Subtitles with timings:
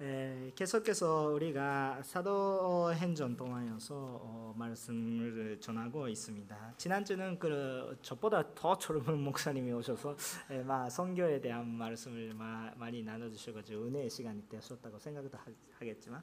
[0.00, 6.74] 에, 계속해서 우리가 사도행전 동안에서 어, 말씀을 전하고 있습니다.
[6.76, 10.16] 지난주는 그 저보다 더 젊은 목사님이 오셔서
[10.50, 15.44] 에, 막 성교에 대한 말씀을 마, 많이 나눠주셔가지고 은혜의 시간이 되셨다고 생각도 하,
[15.84, 16.22] 겠지만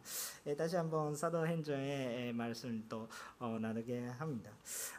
[0.57, 3.07] 다시 한번 사도행전의 말씀을 또
[3.37, 4.51] 어, 나누게 합니다.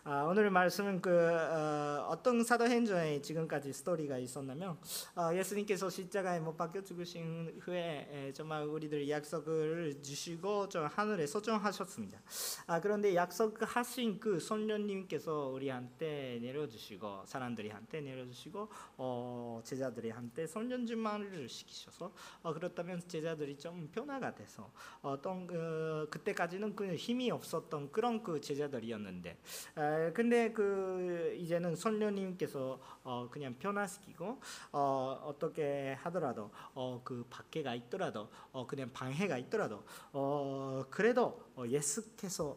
[0.05, 4.79] 아, 오늘 말씀은 그 어, 떤 사도행전에 지금까지 스토리가 있었냐면
[5.17, 12.21] 어, 예수님께서 십자가에 못 박혀 죽으신 후에 에, 정말 우리들 약속을 주시고 저 하늘에 소정하셨습니다.
[12.67, 22.13] 아, 그런데 약속하신 그 선녀님께서 우리한테 내려주시고 사람들이 한테 내려주시고 어, 제자들이 한테 선전주만을 시키셔서
[22.43, 24.73] 어, 그렇다면 제자들이 좀 변화가 돼서
[25.03, 33.29] 어떤 그, 그때까지는 그 힘이 없었던 그런 그 제자들이었는데 에, 근데 그 이제는 선녀님께서 어,
[33.31, 34.41] 그냥 변화시키고
[34.73, 42.57] 어, 어떻게 하더라도 어, 그 밖에가 있더라도 어, 그냥 방해가 있더라도 어, 그래도 어, 예수께서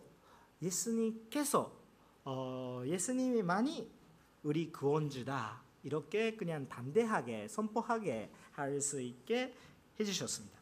[0.61, 1.71] 예수님께서
[2.25, 3.91] 어, 예수님이 많이
[4.43, 9.53] 우리 구원주다 이렇게 그냥 담대하게 선포하게 할 수 있게
[9.99, 10.57] 해주셨습니다.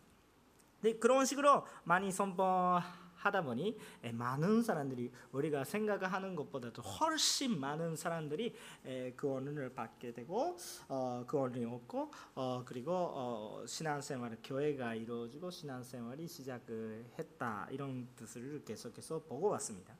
[0.81, 2.79] 네, 그런 식으로 많이 선포
[3.23, 3.77] 하다 보니
[4.13, 8.53] 많은 사람들이 우리가 생각하는 것보다도 훨씬 많은 사람들이
[9.15, 10.57] 구원을 받게 되고
[10.89, 19.19] 어, 구원을 얻고 어, 그리고 어, 신앙생활 교회가 이루어지고 신앙생활이 시작을 했다 이런 뜻을 계속해서
[19.21, 19.95] 보고 왔습니다.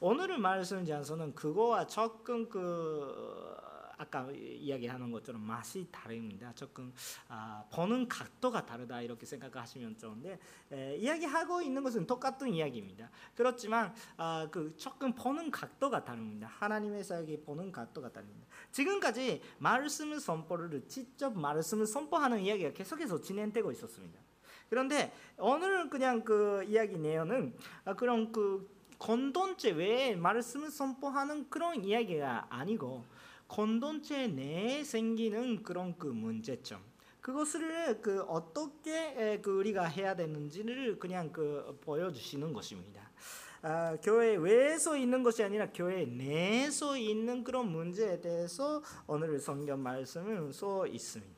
[0.00, 3.56] 오늘의 말씀장서는 그거와 조금 그
[3.98, 6.52] 아까 이야기하는 것처럼 맛이 다릅니다.
[6.54, 6.92] 조금
[7.28, 10.38] 아, 보는 각도가 다르다 이렇게 생각하시면 좋은데
[10.72, 13.10] 에, 이야기하고 있는 것은 똑같은 이야기입니다.
[13.34, 16.48] 그렇지만 아, 그 조금 보는 각도가 다릅니다.
[16.58, 18.46] 하나님의 사역이 보는 각도가 다릅니다.
[18.72, 24.20] 지금까지 말씀을 선포를 직접 말씀을 선포하는 이야기가 계속해서 진행되고 있었습니다.
[24.68, 32.46] 그런데 오늘 그냥 그 이야기 내용은 아, 그런 그 건돈죄 외에 말씀을 선포하는 그런 이야기가
[32.48, 33.04] 아니고
[33.46, 36.80] 공동체 내에 생기는 그런 그 문제점
[37.20, 43.10] 그것을 그 어떻게 그 우리가 해야 되는지를 그냥 그 보여주시는 것입니다.
[43.62, 50.52] 아, 교회 외에서 있는 것이 아니라 교회 내에서 있는 그런 문제에 대해서 오늘 성경 말씀을
[50.52, 51.35] 써 있습니다.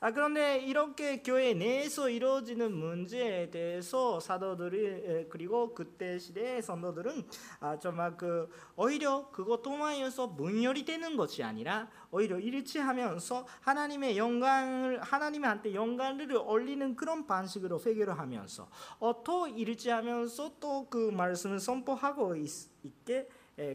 [0.00, 7.26] 아, 그런데 이렇게 교회 내에서 이루어지는 문제에 대해서 사도들이 그리고 그때 시대의 선도들은
[7.60, 15.74] 아, 정말 그 오히려 그것 통하여서 문열이 되는 것이 아니라 오히려 일치하면서 하나님의 영광을 하나님한테
[15.74, 18.68] 영광을 올리는 그런 방식으로 회개를 하면서
[19.00, 23.28] 어, 또 일치하면서 또 그 말씀을 선포하고 있, 있게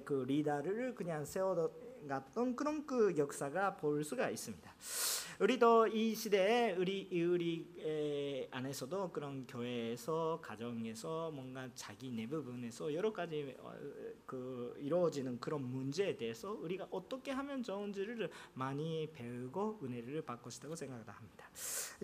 [0.05, 4.71] 그 리더를 그냥 세워갔던 그런 그 역사가 볼 수가 있습니다.
[5.39, 13.11] 우리도 이 시대에 우리 우리 안에서도 그런 교회에서 가정에서 뭔가 자기 내 부 분에서 여러
[13.11, 13.73] 가지 어,
[14.25, 21.49] 그 이루어지는 그런 문제에 대해서 우리가 어떻게 하면 좋은지를 많이 배우고 은혜를 받고 싶다고 생각합니다.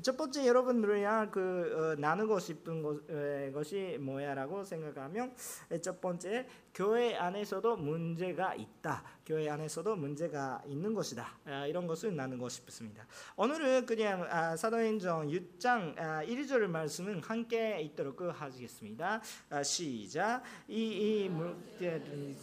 [0.01, 1.41] 첫 번째 여러분들이랑 그
[1.75, 5.35] 어, 나누고 싶은 것, 에, 것이 뭐야라고 생각하면
[5.81, 9.01] 첫 번째 교회 안에서도 문제가 있다.
[9.25, 11.25] 교회 안에서도 문제가 있는 것이다.
[11.45, 13.07] 아, 이런 것을 나누고 싶습니다.
[13.37, 19.21] 오늘은 그냥 아, 사도행전 6장 아, 1절 말씀은 함께 있도록 하겠습니다.
[19.49, 20.43] 아, 시작.
[20.67, 22.35] 이이 물때는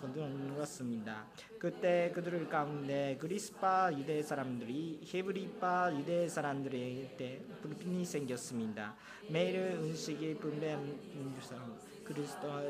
[0.00, 1.24] 건드렸습니다.
[1.60, 8.96] 그때 그들 가운데 그리스파 유대 사람들이 헤브리파 유대 사람들에게 불편이 생겼습니다.
[9.28, 10.98] 매일 음식이 분배하는
[11.40, 12.62] 사람 그리스도와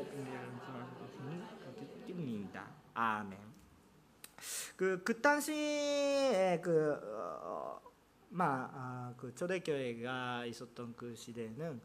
[2.07, 2.67] 때문입니다.
[2.93, 3.39] 아멘.
[4.75, 7.81] 그, 그 당시에 그, 어,
[8.29, 11.81] 마, 아, 그 초대교회가 있었던 그 시대는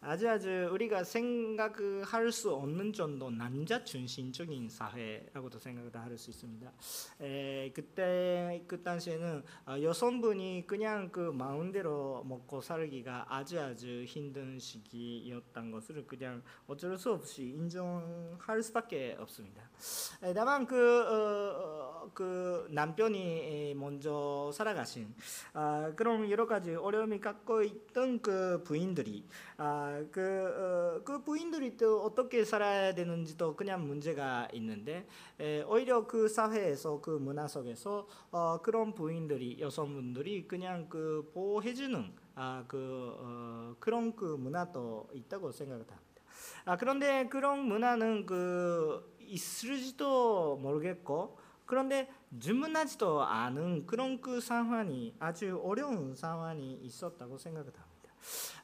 [0.00, 6.72] 아주 아주 우리가 생각할 수 없는 정도 남자 중심적인 사회라고도 생각을 할 수 있습니다.
[7.20, 15.70] 에, 그때 그 당시에는 어, 여성분이 그냥 그 마음대로 먹고 살기가 아주 아주 힘든 시기였던
[15.70, 19.68] 것을 그냥 어쩔 수 없이 인정할 수밖에 없습니다.
[20.22, 25.14] 에, 다만 그, 어, 어그 남편이 먼저 살아가신
[25.52, 29.26] 아, 그런 여러 가지 어려움이 갖고 있던 그 부인들이
[29.60, 35.04] 아, 그, 어, 그 부인들이 또 어떻게 살아야 되는지도 그냥 문제가 있는데
[35.40, 42.64] 에, 오히려 그 사회에서 그 문화 속에서 어, 그런 부인들이 여성분들이 그냥 그 보호해주는 아,
[42.68, 45.96] 그, 어, 그런 그 문화도 있다고 생각합니다.
[46.64, 52.08] 아, 그런데 그런 문화는 그 있을지도 모르겠고 그런데
[52.38, 57.87] 주문하지도 않은 그런 그 상황이 아주 어려운 상황이 있었다고 생각합니다.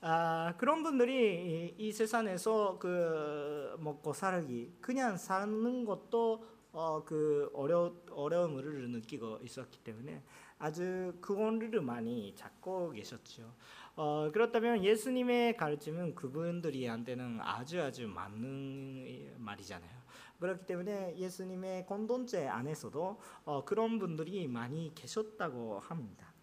[0.01, 7.95] 아, 그런 분들이 이, 이 세상에서 그 먹고 살기 그냥 사는 것도 어, 그 어려
[8.11, 10.23] 어려움을 느끼고 있었기 때문에
[10.59, 13.55] 아주 그거를 많이 잡고 계셨죠.
[13.97, 20.05] 어, 그렇다면 예수님의 가르침은 그분들이한테는 아주 아주 맞는 말이잖아요.
[20.41, 26.34] 그렇기 때문에 예수님의 공동체 안에서도 어, 그런 분들이 많이 계셨다고 합니다.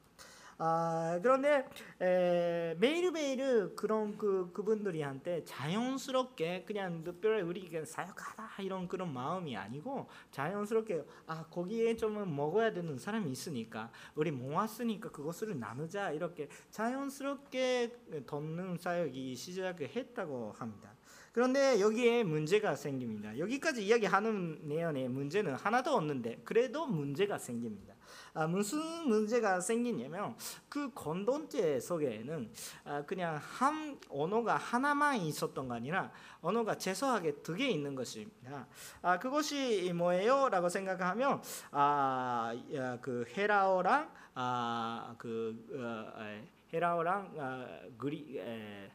[0.64, 1.68] 아, 그런데
[2.00, 11.04] 에, 매일매일 그런 그 그분들이한테 자연스럽게 그냥 특별히 우리 사역하다 이런 그런 마음이 아니고 자연스럽게
[11.26, 19.36] 아 거기에 좀 먹어야 되는 사람이 있으니까 우리 모았으니까 그것을 나누자 이렇게 자연스럽게 돕는 사역이
[19.36, 20.94] 시작을 했다고 합니다.
[21.32, 23.36] 그런데 여기에 문제가 생깁니다.
[23.40, 27.96] 여기까지 이야기하는 내용에 문제는 하나도 없는데 그래도 문제가 생깁니다.
[28.34, 30.36] 아, 무슨 문제가 생기냐면
[30.70, 32.52] 그 공동체 속에는
[32.86, 36.12] 아, 그냥 한 언어가 하나만 있었던 거 아니라
[36.42, 38.68] 언어가 최소하게 두 개 있는 것입니다.
[39.02, 41.42] 아, 그것이 뭐예요?라고 생각하면
[41.72, 42.54] 아,
[43.02, 48.90] 그 헤라어랑 아, 그 어, 헤라어랑 아, 그리 에,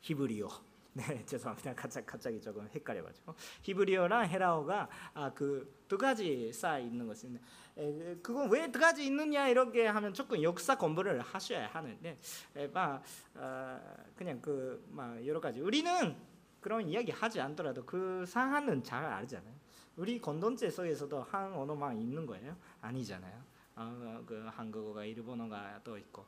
[0.00, 0.48] 히브리어
[0.94, 1.74] 네, 죄송합니다.
[1.74, 7.44] 갑자기, 갑자기 조금 헷갈려가지고 히브리어랑 헤라어가 아, 그두 가지 쌓여 있는 것입니다.
[7.76, 12.18] 에, 그건 왜두 가지 있느냐 이렇게 하면 조금 역사 공부를 하셔야 하는데,
[12.56, 13.02] 에, 막
[13.34, 13.80] 어,
[14.16, 16.16] 그냥 그 막 여러 가지 우리는
[16.60, 19.54] 그런 이야기 하지 않더라도 그 상황은 잘 알잖아요.
[19.96, 22.56] 우리 공동체 속에서도 한 언어만 있는 거예요?
[22.80, 23.42] 아니잖아요.
[23.76, 26.24] 어, 그 한국어가 일본어가 또 있고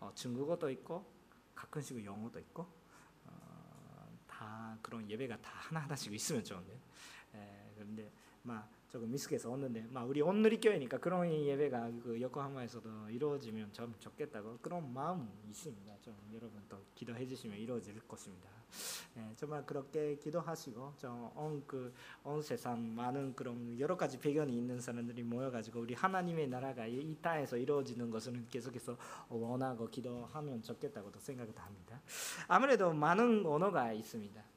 [0.00, 1.04] 어, 중국어도 있고
[1.54, 2.66] 가끔씩 영어도 있고
[4.26, 6.78] 다 그런 예배가 다 하나 하나씩 있으면 좋은데
[7.34, 8.10] 에, 그런데
[8.42, 14.58] 막 조금 미숙해서 왔는데 막 우리 온누리 교회니까 그런 예배가 그 요코하마에서도 이루어지면 좀 좋겠다고
[14.60, 15.94] 그런 마음 있습니다.
[16.02, 18.48] 좀 여러분 또 기도해 주시면 이루어질 것입니다.
[19.16, 25.80] 예, 정말 그렇게 기도하시고 좀온그온 그, 세상 많은 그런 여러 가지 배경이 있는 사람들이 모여가지고
[25.80, 28.96] 우리 하나님의 나라가 이 땅에서 이루어지는 것을 계속해서
[29.28, 32.00] 원하고 기도하면 좋겠다고도 생각을 합니다.
[32.48, 34.49] 아무래도 많은 언어가 있습니다.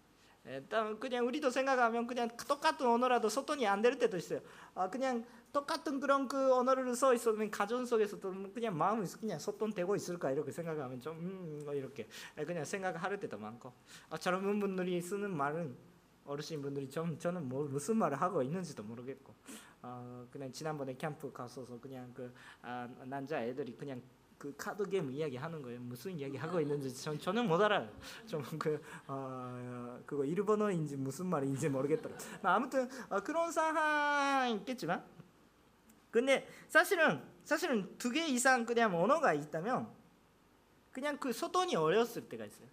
[0.46, 4.42] 일단 그냥 우리도 생각하면 그냥 똑같은 언어라도 소통이 안 될 때도 있어요.
[4.76, 10.32] 아 그냥 똑같은 그런 그 언어를 써 있으면 가정 속에서도 그냥 마음이 그냥 소통되고 있을까
[10.32, 12.08] 이렇게 생각하면 좀 음, 뭐 이렇게.
[12.36, 13.72] 그냥 생각할 때도 많고.
[14.10, 15.76] 아, 젊은 분들이 쓰는 말은
[16.26, 19.34] 어르신 분들이 좀 저는 뭐 무슨 말을 하고 있는지도 모르겠고.
[19.84, 24.02] 어, 그냥 지난번에 캠프 갔어서 그냥 그 아, 남자 애들이 그냥
[24.44, 25.80] 그 카드 게임 이야기 하는 거예요.
[25.80, 27.90] 무슨 이야기 하고 있는지 전 저는 못 알아요.
[28.28, 32.14] 좀그 어, 그거 일본어인지 무슨 말인지 모르겠더라.
[32.42, 35.02] 아무튼 어, 그런 상황 있겠지만
[36.12, 39.88] 근데 사실은 사실은 두 개 이상 그냥 언어가 있다면
[40.92, 42.68] 그냥 그 소통이 어려웠을 때가 있어요.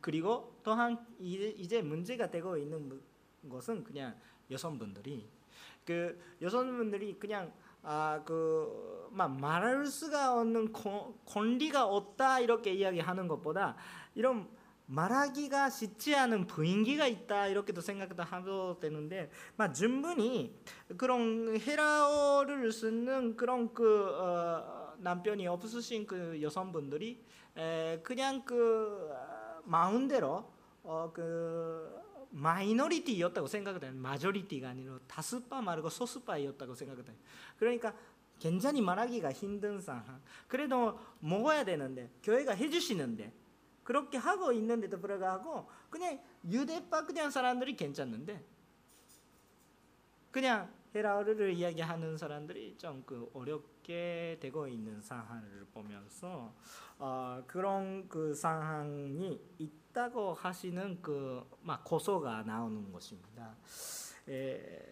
[0.00, 3.00] 그리고 또한 이제 문제가 되고 있는
[3.48, 4.18] 것은 그냥
[4.50, 5.28] 여성분들이
[5.84, 7.52] 그 여성분들이 그냥
[7.88, 10.72] 아그 말할 수가 없는
[11.24, 13.76] 권리가 없다 이렇게 이야기하는 것보다
[14.16, 14.48] 이런
[14.86, 20.58] 말하기가 쉽지 않은 분위기가 있다 이렇게도 생각도 하도 되는데 막 충분히
[20.96, 27.22] 그런 헤라어를 쓰는 그런 그 어, 남편이 없으신 그 여성분들이
[27.56, 29.12] 에, 그냥 그
[29.64, 30.50] 마음대로
[30.82, 33.92] 어, 그 마이너리티였다고 생각해요.
[33.94, 37.14] 마조리티가 아니라 다수파 말고 소수파였다고 생각해요.
[37.58, 37.94] 그러니까
[38.38, 40.20] 굉장히 말하기가 힘든 상황.
[40.46, 43.32] 그래도 먹어야 되는데 교회가 해주시는데
[43.82, 48.44] 그렇게 하고 있는데도 불구하고 그냥 유대파 그냥 사람들이 괜찮는데
[50.32, 56.52] 그냥 헤라어를 이야기하는 사람들이 좀 그 어렵게 되고 있는 상황을 보면서
[56.98, 63.56] 어, 그런 그 상황이 있 다고 하시는 그 막 고소가 나오는 것입니다.
[64.28, 64.84] 에,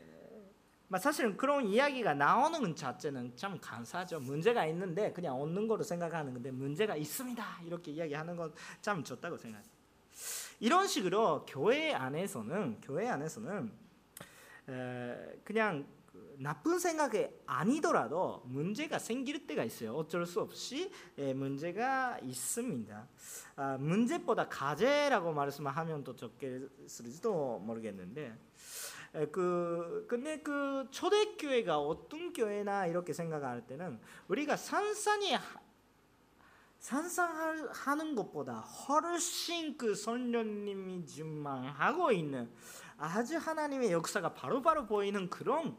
[0.98, 4.20] 사실은 그런 이야기가 나오는 자체는 참 감사하죠.
[4.20, 7.44] 문제가 있는데 그냥 얻는 거로 생각하는 건데 문제가 있습니다.
[7.66, 9.68] 이렇게 이야기하는 건 참 좋다고 생각해요.
[10.58, 13.70] 이런 식으로 교회 안에서는 교회 안에서는
[15.44, 16.03] 그냥 그
[16.38, 19.94] 나쁜 생각이 아니더라도 문제가 생길 때가 있어요.
[19.94, 23.08] 어쩔 수 없이 문제가 있습니다.
[23.56, 28.36] 아, 문제보다 가제라고 말씀하면 더 좋겠을지도 모르겠는데
[29.30, 35.36] 그 근데 그 초대 교회가 어떤 교회나 이렇게 생각할 때는 우리가 산산이
[36.80, 42.50] 산상하는 것보다 훨씬 그 선녀님이 증망하고 있는
[42.98, 45.76] 아주 하나님의 역사가 바로바로 바로 보이는 그런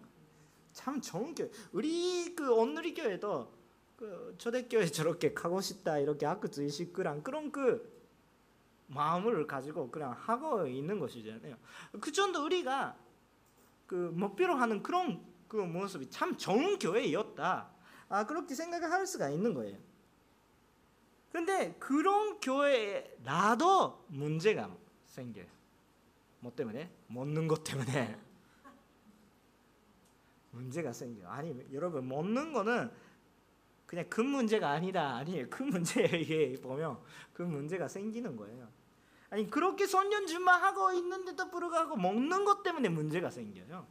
[0.75, 1.49] 참 좋은 교회.
[1.71, 3.51] 우리 그 온누리 교회도
[3.95, 7.95] 그 초대교회 저렇게 가고 싶다 이렇게 학교 의식그랑 그런 그
[8.87, 11.55] 마음을 가지고 그냥 하고 있는 것이잖아요.
[12.01, 12.97] 그 정도 우리가
[13.87, 17.69] 그 목표로 하는 그런 그 모습이 참 좋은 교회였다.
[18.09, 19.77] 아 그렇게 생각을 할 수가 있는 거예요.
[21.31, 25.45] 근데 그런 교회라도 문제가 생겨요.
[26.41, 26.91] 뭐 때문에?
[27.07, 28.24] 먹는 것 때문에
[30.55, 31.27] 문제가 생겨.
[31.27, 32.89] 아니 여러분 먹는 거는
[33.85, 35.15] 그냥 큰 문제가 아니다.
[35.17, 35.49] 아니에요.
[35.49, 36.97] 큰 문제에 보면
[37.33, 38.67] 그 문제가 생기는 거예요.
[39.29, 43.85] 아니 그렇게 선전준만 하고 있는데도 불구하고 먹는 것 때문에 문제가 생겨요.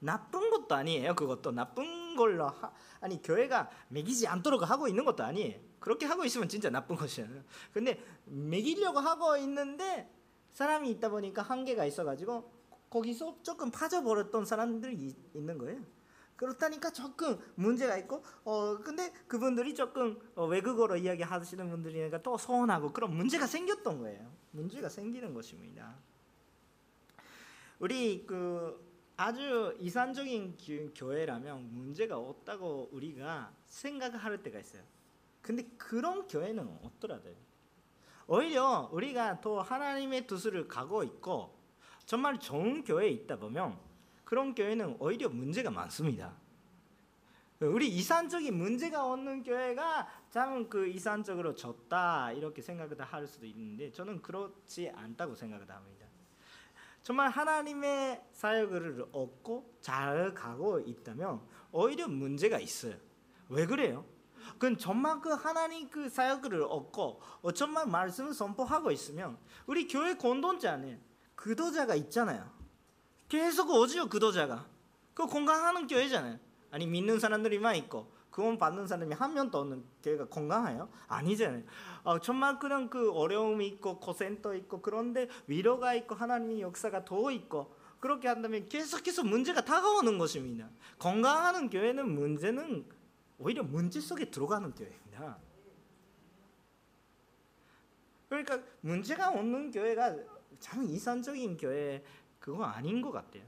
[0.00, 1.14] 나쁜 것도 아니에요.
[1.14, 5.58] 그것도 나쁜 걸로 하, 아니 교회가 먹이지 않도록 하고 있는 것도 아니에요.
[5.78, 7.28] 그렇게 하고 있으면 진짜 나쁜 것이에요.
[7.72, 10.10] 근데 먹이려고 하고 있는데
[10.50, 12.50] 사람이 있다 보니까 한계가 있어가지고
[12.90, 15.80] 거기서 조금 빠져버렸던 사람들이 있는 거예요.
[16.36, 23.14] 그렇다니까 조금 문제가 있고 어 근데 그분들이 조금 어, 외국어로 이야기하시는 분들이니까 또 서운하고 그런
[23.14, 24.32] 문제가 생겼던 거예요.
[24.50, 25.96] 문제가 생기는 것입니다.
[27.78, 30.56] 우리 그 아주 이산적인
[30.94, 34.82] 교회라면 문제가 없다고 우리가 생각할 때가 있어요.
[35.42, 37.34] 근데 그런 교회는 없더라고요.
[38.28, 41.59] 오히려 우리가 또 하나님의 뜻을 가고 있고
[42.10, 43.78] 정말 좋은 교회에 있다 보면
[44.24, 46.34] 그런 교회는 오히려 문제가 많습니다.
[47.60, 54.22] 우리 이산적인 문제가 없는 교회가 참 그 이산적으로 졌다 이렇게 생각을 할 수도 있는데 저는
[54.22, 56.06] 그렇지 않다고 생각을 합니다.
[57.04, 61.40] 정말 하나님의 사역을 얻고 잘 가고 있다면
[61.70, 62.96] 오히려 문제가 있어요.
[63.48, 64.04] 왜 그래요?
[64.54, 67.22] 그건 정말 그 하나님 그 사역을 얻고
[67.54, 69.38] 정말 말씀을 선포하고 있으면
[69.68, 71.00] 우리 교회 공동체 안에
[71.40, 72.50] 그도자가 있잖아요.
[73.28, 74.66] 계속 오지요 그도자가.
[75.14, 76.38] 그 건강하는 교회잖아요.
[76.70, 80.88] 아니 믿는 사람들이만 있고 구원 받는 사람이 한 명도 없는 교회가 건강해요?
[81.08, 81.64] 아니잖아요.
[82.04, 87.74] 어, 정말 그런 그 어려움이 있고 고생도 있고 그런데 위로가 있고 하나님의 역사가 더 있고
[88.00, 90.68] 그렇게 한다면 계속해서 문제가 다가오는 것입니다.
[90.98, 92.86] 건강하는 교회는 문제는
[93.38, 95.38] 오히려 문제 속에 들어가는 교회입니다.
[98.28, 100.16] 그러니까 문제가 없는 교회가
[100.60, 102.04] 참 이산적인 교회
[102.38, 103.42] 그거 아닌 것 같아요.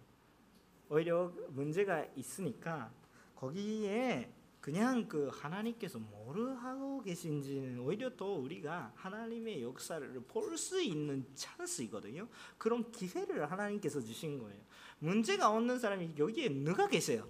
[0.89, 2.91] 오히려 문제가 있으니까
[3.37, 11.27] 거기에 그냥 그 하나님께서 뭐를 하고 계신지는 오히려 더 우리가 하나님의 역사를 볼 수 있는
[11.35, 12.29] 찬스이거든요.
[12.59, 14.61] 그런 기회를 하나님께서 주신 거예요.
[15.01, 17.27] 문제가 없는 사람이 여기에 누가 계세요?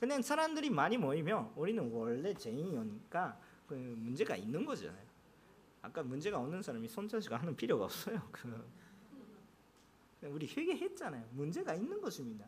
[0.00, 3.38] 그냥 사람들이 많이 모이면 우리는 원래 죄인이니까
[3.68, 5.06] 그 문제가 있는 거잖아요.
[5.82, 8.20] 아까 문제가 없는 사람이 손전시가 하는 필요가 없어요.
[8.32, 8.68] 그
[10.22, 11.24] 우리 회개했잖아요.
[11.32, 12.46] 문제가 있는 것입니다.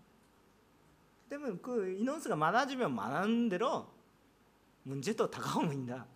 [1.29, 3.91] 때문에 그 인원수가 많아지면 많은 대로
[4.83, 6.07] 문제도 다가옵니다.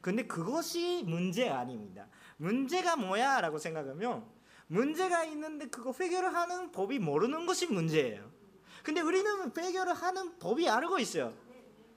[0.00, 2.08] 근데 그것이 문제 아닙니다.
[2.36, 4.24] 문제가 뭐야 라고 생각하면
[4.66, 8.30] 문제가 있는데 그거 해결을 하는 법이 모르는 것이 문제예요.
[8.82, 11.32] 근데 우리는 해결을 하는 법이 알고 있어요.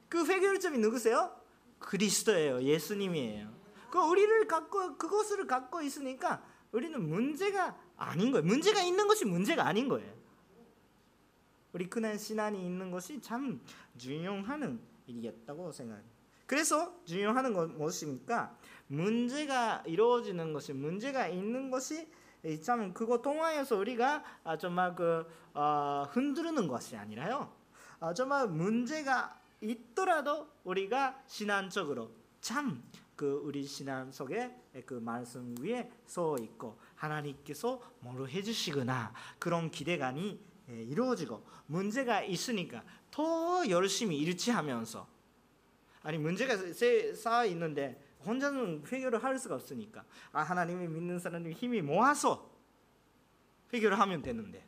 [0.08, 1.36] 그 해결점이 누구세요?
[1.80, 2.62] 그리스도예요.
[2.62, 3.52] 예수님이에요.
[3.92, 8.46] 그 우리를 갖고 그것을 갖고 있으니까 우리는 문제가 아닌 거예요.
[8.46, 10.14] 문제가 있는 것이 문제가 아닌 거예요.
[11.74, 13.60] 우리 그날 신앙이 있는 것이 참
[13.98, 16.18] 중요한 일이었다고 생각합니다.
[16.46, 18.58] 그래서 중요한 건 무엇입니까?
[18.88, 22.08] 문제가 이루어지는 것이 문제가 있는 것이
[22.64, 27.52] 참 그거 통하여서 우리가 아, 정말 그 어, 흔드는 것이 아니라요.
[28.00, 32.82] 아, 정말 문제가 있더라도 우리가 신앙적으로 참
[33.18, 34.56] 그 우리 신앙 속에
[34.86, 43.68] 그 말씀 위에 서 있고 하나님께서 뭐로 해주시거나 그런 기대감이 예, 이루어지고 문제가 있으니까 더
[43.70, 45.08] 열심히 일치하면서
[46.04, 46.56] 아니 문제가
[47.16, 52.52] 쌓여 있는데 혼자는 해결을 할 수가 없으니까 아 하나님을 믿는 사람이 힘이 모아서
[53.74, 54.64] 해결을 하면 되는데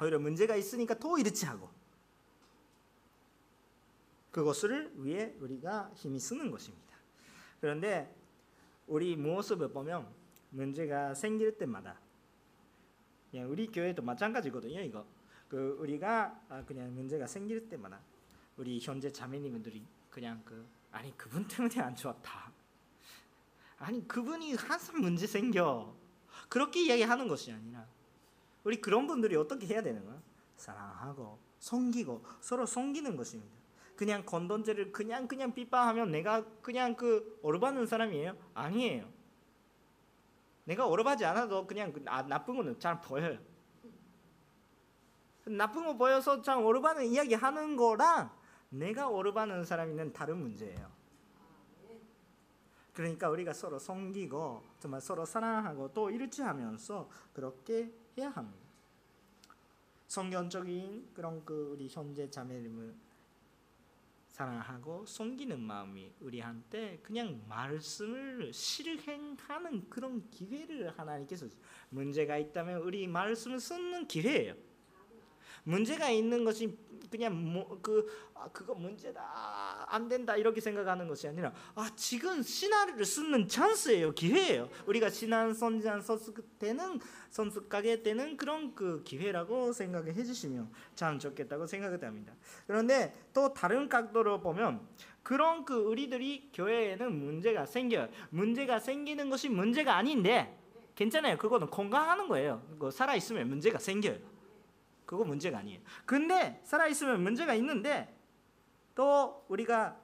[0.00, 1.68] 오히려 문제가 있으니까 더 일치하고
[4.30, 6.85] 그것을 위해 우리가 힘이 쓰는 것입니다.
[7.60, 8.14] 그런데
[8.86, 10.06] 우리 모습을 보면
[10.50, 11.98] 문제가 생길 때마다
[13.30, 14.80] 그냥 우리 교회도 마찬가지거든요.
[14.80, 15.04] 이거
[15.48, 18.00] 그 우리가 아, 그냥 문제가 생길 때마다
[18.56, 22.52] 우리 현재 자매님들이 그냥 그 아니 그분 때문에 안 좋았다.
[23.78, 25.94] 아니 그분이 항상 문제 생겨.
[26.48, 27.86] 그렇게 이야기하는 것이 아니라
[28.64, 30.20] 우리 그런 분들이 어떻게 해야 되는 거야?
[30.56, 33.54] 사랑하고 섬기고 서로 섬기는 것입니다.
[33.96, 38.36] 그냥 건던제를 그냥 그냥 삐빠하면 내가 그냥 그 오르받는 사람이에요?
[38.54, 39.08] 아니에요.
[40.64, 43.38] 내가 오르하지 않아도 그냥 그 나, 나쁜 거는 잘 보여요.
[45.44, 48.30] 나쁜 거 보여서 참 오르바는 이야기 하는 거랑
[48.68, 50.90] 내가 오르바는 사람이는 다른 문제예요.
[52.92, 58.66] 그러니까 우리가 서로 섬기고 정말 서로 사랑하고 또 일치하면서 그렇게 해야 합니다.
[60.08, 63.05] 성경적인 그런 그 우리 형제 자매님을
[64.36, 71.46] 사랑하고 섬기는 마음이 우리한테 그냥 말씀을 실행하는 그런 기회를 하나님께서
[71.88, 74.54] 문제가 있다면 우리 말씀을 쓰는 기회예요.
[75.66, 76.76] 문제가 있는 것이
[77.10, 83.04] 그냥 뭐 그 아, 그거 문제다 안 된다 이렇게 생각하는 것이 아니라 아 지금 시나리오를
[83.04, 84.68] 쓰는 찬스예요 기회예요.
[84.86, 91.66] 우리가 신앙 선지한 선수 때는 선수 가게 되는 그런 그 기회라고 생각해 주시면 참 좋겠다고
[91.66, 92.34] 생각을 합니다.
[92.66, 94.80] 그런데 또 다른 각도로 보면
[95.22, 100.56] 그런 그 우리들이 교회에는 문제가 생겨요 문제가 생기는 것이 문제가 아닌데
[100.94, 101.36] 괜찮아요.
[101.36, 102.62] 그거는 건강하는 거예요.
[102.92, 104.35] 살아 있으면 문제가 생겨요
[105.06, 105.80] 그거 문제가 아니에요.
[106.04, 108.14] 근데 살아 있으면 문제가 있는데
[108.94, 109.96] 또 우리가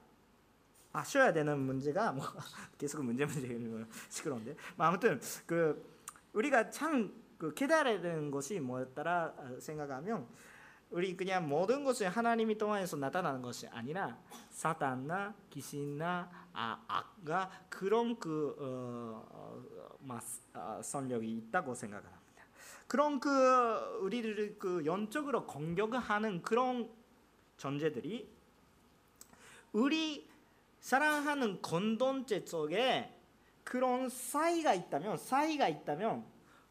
[0.93, 2.25] 아셔야 되는 문제가 뭐
[2.77, 5.93] 계속 문제 문제 시끄러운데 뭐 아무튼 그
[6.33, 10.27] 우리가 참그 깨달아야 되는 것이 뭐였더라 생각하면
[10.93, 14.15] 우리 그냥 모든 것이 하나님이 통하여서 나타나는 것이 아니라
[14.51, 20.19] 사탄나 귀신나 아, 악가 그런 그 어, 어, 마,
[20.53, 22.22] 어, 선력이 있다고 생각합니다.
[22.87, 26.89] 그런 그 우리를 그 연적으로 공격하는 그런
[27.57, 28.29] 존재들이
[29.71, 30.27] 우리
[30.79, 33.09] 사랑하는 건돈체 속에
[33.63, 36.25] 그런 사이가 있다면 사이가 있다면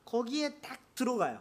[0.04, 1.40] 거기에 딱 들어가요.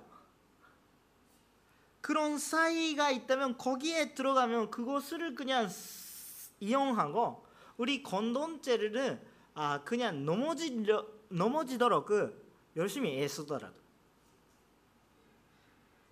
[2.00, 5.70] 그런 사이가 있다면 거기에 들어가면 그것을 그냥
[6.60, 7.46] 이용하고
[7.78, 9.22] 우리 건돈체를
[9.54, 10.86] 아 그냥 넘어지
[11.30, 13.81] 넘어지도록 그 열심히 애쓰더라도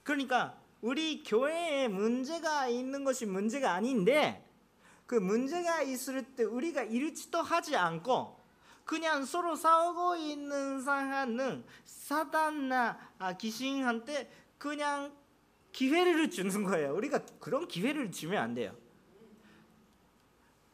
[0.09, 4.43] 그러니까 우리 교회에 문제가 있는 것이 문제가 아닌데
[5.05, 8.39] 그 문제가 있을 때 우리가 일치도 하지 않고
[8.85, 15.15] 그냥 서로 싸우고 있는 상황은 사단나 아, 귀신한테 그냥
[15.73, 16.95] 기회를 주는 거예요.
[16.95, 18.75] 우리가 그런 기회를 주면 안 돼요.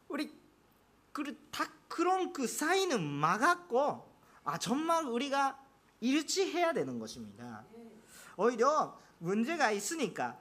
[0.07, 0.31] 우리
[1.51, 5.61] 다 그런 그 사이는 막았고 아 정말 우리가
[5.99, 7.65] 일치해야 되는 것입니다.
[8.37, 10.37] 오히려 문제가 있으니까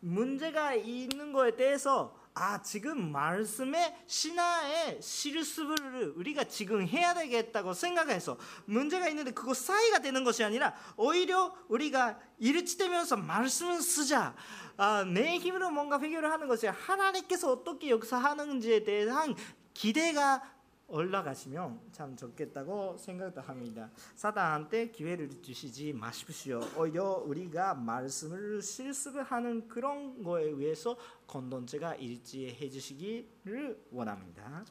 [0.00, 8.36] 문제가 있는 거에 대해서 아 지금 말씀의 신화의 실습을 우리가 지금 해야 되겠다고 생각해서
[8.66, 14.34] 문제가 있는데 그거 사이가 되는 것이 아니라 오히려 우리가 일치되면서 말씀을 쓰자.
[14.76, 19.34] 아, 내 힘으로 뭔가 해결을 하는 것이 하나님께서 어떻게 역사하는지에 대한
[19.72, 20.42] 기대가
[20.88, 23.90] 올라가시면 참 좋겠다고 생각도 합니다.
[24.14, 26.60] 사단한테 기회를 주시지 마십시오.
[26.78, 30.96] 오히려 우리가 말씀을 실습을 하는 그런 거에 의해서
[31.26, 34.64] 건돈체가 일치해 주시기를 원합니다.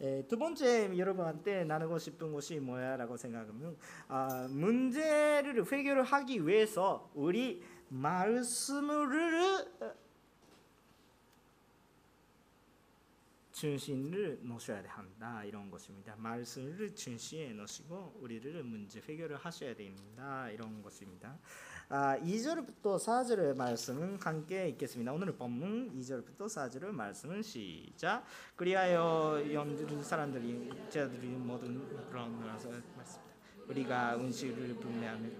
[0.00, 7.62] 에, 두 번째 여러분한테 나누고 싶은 것이 뭐야라고 생각하면 아, 문제를 해결을 하기 위해서 우리
[7.88, 9.66] 말씀을
[13.58, 16.14] 중심을 놓으셔야 한다 이런 것입니다.
[16.16, 20.48] 말씀을 중심에 놓으시고 우리를 문제 해결을 하셔야 됩니다.
[20.50, 21.36] 이런 것입니다.
[21.88, 25.12] 아, 2절부터 4절의 말씀은 함께 읽겠습니다.
[25.12, 28.24] 오늘 본문 2절부터 4절의 말씀은 시작.
[28.54, 32.80] 그리하여 영들 사람들이 제자들이 모든 그런 말씀
[33.66, 35.36] 우리가 은식을 분명히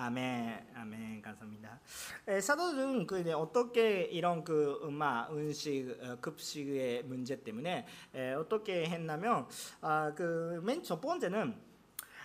[0.00, 1.80] 아멘, 아멘, 감사합니다.
[2.28, 7.84] 에, 사도들은 그 어떻게 이런 그 음악, 음식, 어, 급식의 문제 때문에
[8.14, 9.48] 에, 어떻게 했냐면
[9.80, 11.52] 아, 그맨 첫 번째는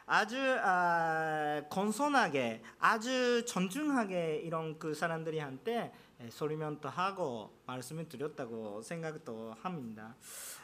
[0.05, 5.93] 아주 아, 건선하게, 아주 존중하게 이런 그 사람들이한테
[6.29, 10.15] 소리면도 하고 말씀을 드렸다고 생각도 합니다.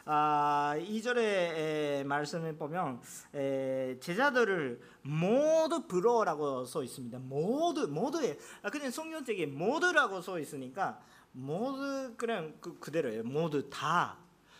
[0.04, 3.00] 아, 2절의 말씀을 보면
[3.34, 7.18] 에, 제자들을 모두 부러라고 써 있습니다.
[7.18, 11.00] 모두 모두에 아, 그냥 성경책에 모두라고 써 있으니까
[11.32, 13.22] 모두 그냥 그, 그대로예요.
[13.24, 14.18] 모두 다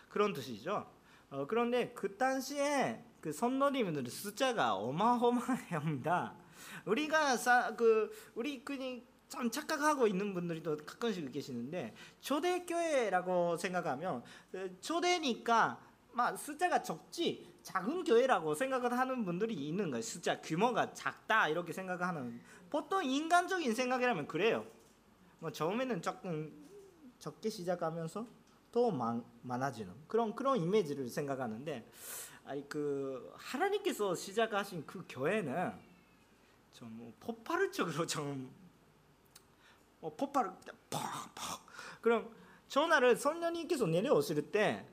[0.08, 0.86] 그런 뜻이죠.
[1.30, 6.34] 어, 그런데 그 당시에 그 선노님들 숫자가 어마어마합니다.
[6.84, 14.76] 우리가 사, 그 우리 그 참 착각하고 있는 분들이 또 가끔씩 계시는데 초대교회라고 생각하면 그
[14.80, 20.02] 초대니까 막 숫자가 적지 작은 교회라고 생각을 하는 분들이 있는 거예요.
[20.02, 22.40] 숫자 규모가 작다 이렇게 생각하는
[22.70, 24.66] 보통 인간적인 생각이라면 그래요.
[25.38, 26.52] 뭐 처음에는 조금
[27.20, 28.26] 적게 시작하면서
[28.72, 31.88] 더 많, 많아지는 그런 그런 이미지를 생각하는데
[32.44, 35.72] 아니 그 하나님께서 시작하신 그 교회는
[36.72, 38.50] 좀뭐 폭발적으로 좀
[40.00, 40.50] 어, 폭발을
[40.90, 41.66] 팍팍
[42.00, 42.34] 그럼
[42.68, 44.86] 전화를 선녀님께서 내려오실 때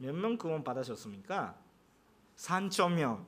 [0.00, 1.56] 몇 명 구원 받으셨습니까?
[2.36, 3.26] 3천 명.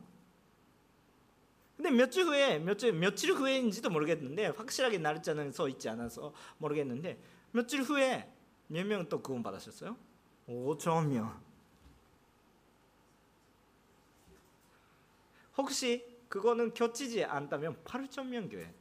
[1.77, 7.19] 근데 며칠 후에 며칠 며칠 후에인지도 모르겠는데 확실하게 날짜는 써 있지 않아서 모르겠는데
[7.53, 8.33] 며칠 후에
[8.69, 9.97] 몇 명 또 구원 받으셨어요?
[10.47, 11.41] 5천 명.
[15.57, 18.73] 혹시 그거는 겹치지 않다면 8천 명 교회.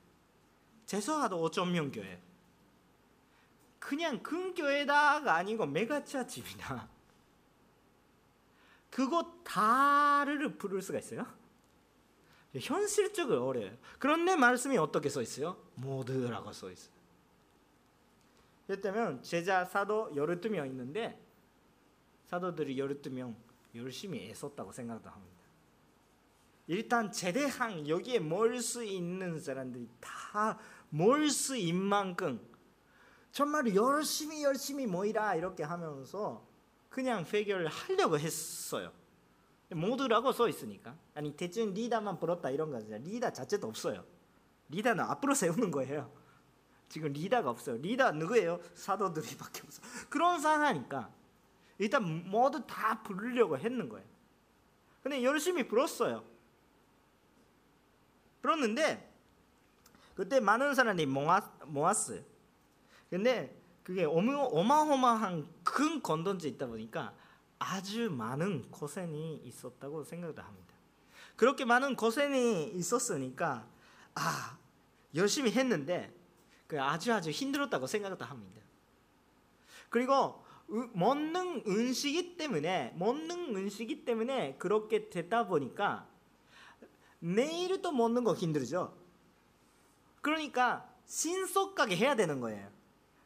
[0.85, 2.21] 제서와도 5천 명 교회.
[3.79, 6.87] 그냥 큰 교회다가 아니고 megachurch입니다.
[8.89, 11.25] 그거 다를 부를 수가 있어요?
[12.59, 13.71] 현실적으로 어려요.
[13.99, 15.55] 그런데 말씀이 어떻게 써 있어요?
[15.75, 16.93] 모두라고 써 있어요.
[18.67, 21.19] 그렇다면 제자 사도 12명 있는데
[22.25, 23.35] 사도들이 12명
[23.75, 25.37] 열심히 애썼다고 생각도 합니다.
[26.67, 30.59] 일단 제대한 여기에 몰 수 있는 사람들이 다
[30.93, 32.48] 몰 수 있는 만큼
[33.31, 36.45] 정말 열심히 열심히 모이라 이렇게 하면서
[36.89, 38.91] 그냥 회결을 하려고 했어요.
[39.71, 44.03] 모두라고 써 있으니까 아니 대충 리더만 불렀다 이런 거 아니라 리더 자체도 없어요.
[44.69, 46.11] 리더는 앞으로 세우는 거예요.
[46.89, 47.77] 지금 리더가 없어요.
[47.77, 48.59] 리더 누구예요?
[48.73, 49.81] 사도들이밖에 없어.
[50.09, 51.13] 그런 상황이니까
[51.77, 54.07] 일단 모두 다 부르려고 했는 거예요.
[55.03, 56.23] 근데 열심히 불었어요.
[58.41, 59.07] 불었는데
[60.15, 62.21] 그때 많은 사람이 모았, 모았어요.
[63.09, 67.13] 근데 그게 어마어마한 큰 건던지 있다 보니까
[67.57, 70.75] 아주 많은 고생이 있었다고 생각을 합니다.
[71.35, 73.67] 그렇게 많은 고생이 있었으니까
[74.15, 74.57] 아
[75.15, 76.13] 열심히 했는데
[76.67, 78.61] 그 아주 아주 힘들었다고 생각을 합니다.
[79.89, 80.43] 그리고
[80.93, 86.07] 먹는 음식이 때문에 먹는 음식이 때문에 그렇게 됐다 보니까
[87.17, 88.95] 내일 또 먹는 거 힘들죠.
[90.21, 92.69] 그러니까 신속하게 해야 되는 거예요.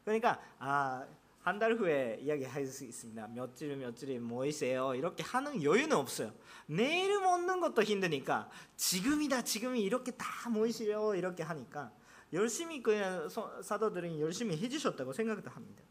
[0.04, 1.06] 그러니까 아,
[1.44, 3.28] 한 달 후에 이야기할 수 있습니다.
[3.28, 4.96] 며칠 며칠에 모이세요.
[4.96, 6.34] 이렇게 하는 여유는 없어요.
[6.68, 11.92] 내일 먹는 것도 힘드니까 지금이다 지금이 이렇게 다 모이시려 이렇게 하니까
[12.32, 13.28] 열심히 그냥
[13.62, 15.84] 사도들은 열심히 해주셨다고 생각도 합니다.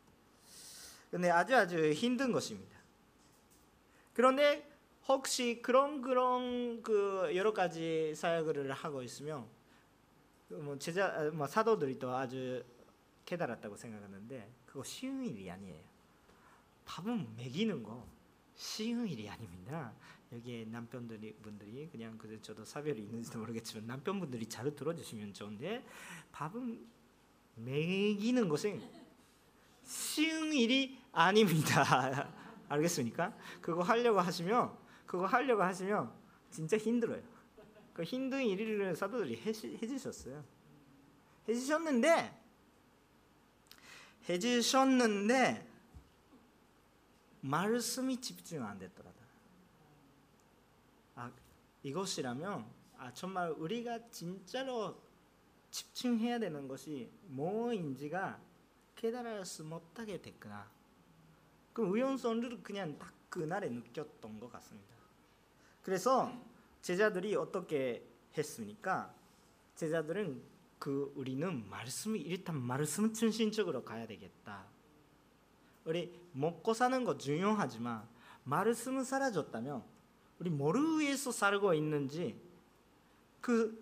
[1.11, 2.79] 근데 아주 아주 힘든 것입니다.
[4.15, 4.67] 그런데
[5.07, 9.47] 혹시 그런 그런 그 여러 가지 사역을 하고 있으면
[10.49, 12.65] 뭐 제자 뭐 사도들이 또 아주
[13.25, 15.83] 깨달았다고 생각하는데 그거 쉬운 일이 아니에요.
[16.85, 18.07] 밥은 먹이는 거
[18.55, 19.93] 쉬운 일이 아닙니다.
[20.33, 25.85] 여기에 남편들이 분들이 그냥 그 저도 사별이 있는지도 모르겠지만 남편분들이 잘 들어주시면 좋은데
[26.33, 26.87] 밥은
[27.57, 28.83] 먹이는 것은
[29.85, 32.31] 쉬운 일이 아닙니다.
[32.69, 33.37] 알겠습니까?
[33.61, 34.73] 그거 하려고 하시면
[35.07, 36.11] 그거 하려고 하시면
[36.51, 37.23] 진짜 힘들어요.
[37.93, 39.37] 그 힘든 일을 사도들이
[39.83, 40.43] 해주셨어요.
[41.47, 42.42] 해주셨는데
[44.29, 45.69] 해주셨는데
[47.41, 49.17] 말씀이 집중 안 됐더라다.
[51.17, 51.31] 아
[51.83, 52.65] 이것이라면
[52.99, 55.01] 아 정말 우리가 진짜로
[55.71, 58.39] 집중해야 되는 것이 뭐인지가
[58.95, 60.71] 깨달을 수 못하게 됐구나.
[61.73, 64.95] 그 우연성을 그냥 딱 그날에 느꼈던 것 같습니다.
[65.83, 66.33] 그래서
[66.83, 68.07] 제자들이 어떻게
[68.37, 69.13] 했습니까?
[69.75, 70.52] 제자들은
[70.83, 74.67] 그 우리는 말씀이 일단 말씀 중심적으로 가야 되겠다.
[75.85, 78.05] 우리 먹고 사는 거 중요하지만
[78.43, 79.85] 말씀은 사라졌다면
[80.41, 82.37] 우리 뭐를 위해서 살고 있는지
[83.41, 83.81] 그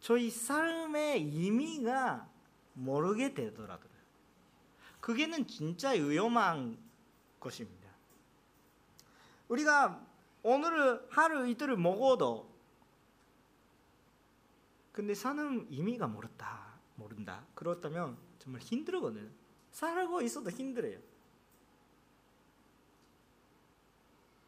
[0.00, 2.28] 저희 삶의 의미가
[2.72, 3.92] 모르게 되더라고요.
[4.98, 6.76] 그게는 진짜 위험한
[7.38, 7.88] 것입니다.
[9.46, 10.04] 우리가
[10.42, 12.52] 오늘 하루 이틀을 먹어도
[14.96, 16.80] 근데 사는 의미가 모른다.
[16.94, 17.44] 모른다.
[17.54, 19.28] 그렇다면 정말 힘들거든요.
[19.70, 20.98] 살고 있어도 힘들어요.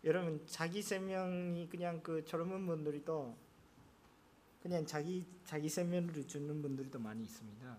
[0.04, 3.36] 여러분 자기 생명이 그냥 그 젊은 분들이 또
[4.62, 7.76] 그냥 자기 자기 생명을 주는 분들도 많이 있습니다.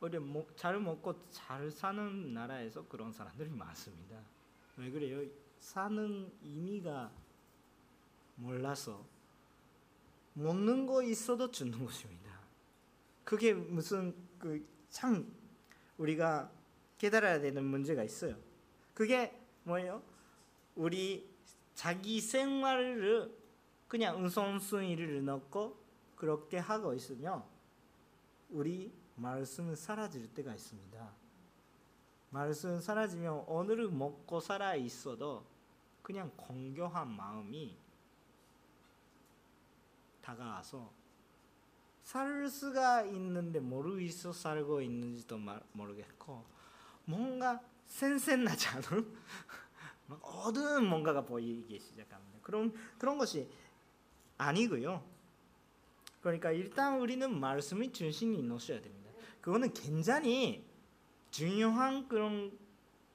[0.00, 0.18] 우리
[0.56, 4.18] 잘 먹고 잘 사는 나라에서 그런 사람들이 많습니다.
[4.78, 5.28] 왜 그래요?
[5.60, 7.12] 사는 의미가
[8.36, 9.11] 몰라서
[10.34, 12.30] 먹는 거 있어도 주는 것입니다.
[13.24, 15.26] 그게 무슨 그 참
[15.96, 16.52] 우리가
[16.98, 18.36] 깨달아야 되는 문제가 있어요.
[18.94, 20.02] 그게 뭐예요?
[20.76, 21.28] 우리
[21.74, 23.34] 자기 생활을
[23.88, 25.76] 그냥 우선순위를 넣고
[26.14, 27.42] 그렇게 하고 있으면
[28.50, 31.10] 우리 말씀은 사라질 때가 있습니다.
[32.30, 35.44] 말씀 사라지면 오늘을 먹고 살아 있어도
[36.02, 37.76] 그냥 공교한 마음이
[40.22, 40.90] 다가와서
[42.02, 45.38] 살 수가 있는데 모르겠어 살고 있는지도
[45.72, 46.44] 모르겠고
[47.04, 49.14] 뭔가 센센나지 않은
[50.20, 52.38] 어두운 뭔가가 보이기 시작합니다.
[52.42, 53.48] 그런 그런 것이
[54.38, 55.02] 아니고요.
[56.20, 59.10] 그러니까 일단 우리는 말씀의 중심이 놓으셔야 됩니다.
[59.40, 60.64] 그거는 굉장히
[61.30, 62.56] 중요한 그런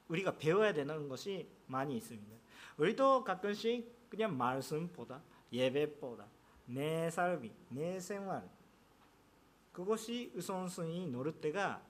[0.08, 2.36] 우리가 배워야 되는 것이 많이 있습니다.
[2.78, 6.26] 우리도 가끔씩 그냥 말씀보다 예배보다
[6.68, 8.48] 내 삶이 내 생활
[9.72, 11.82] 그것이 우선순위 노를 때가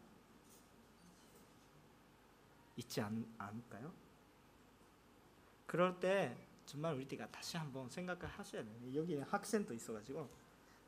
[2.77, 3.91] 있지 않, 않을까요?
[5.65, 6.35] 그럴 때
[6.65, 8.75] 정말 우리가 다시 한번 생각을 하셔야 돼요.
[8.95, 10.29] 여기 학생도 있어가지고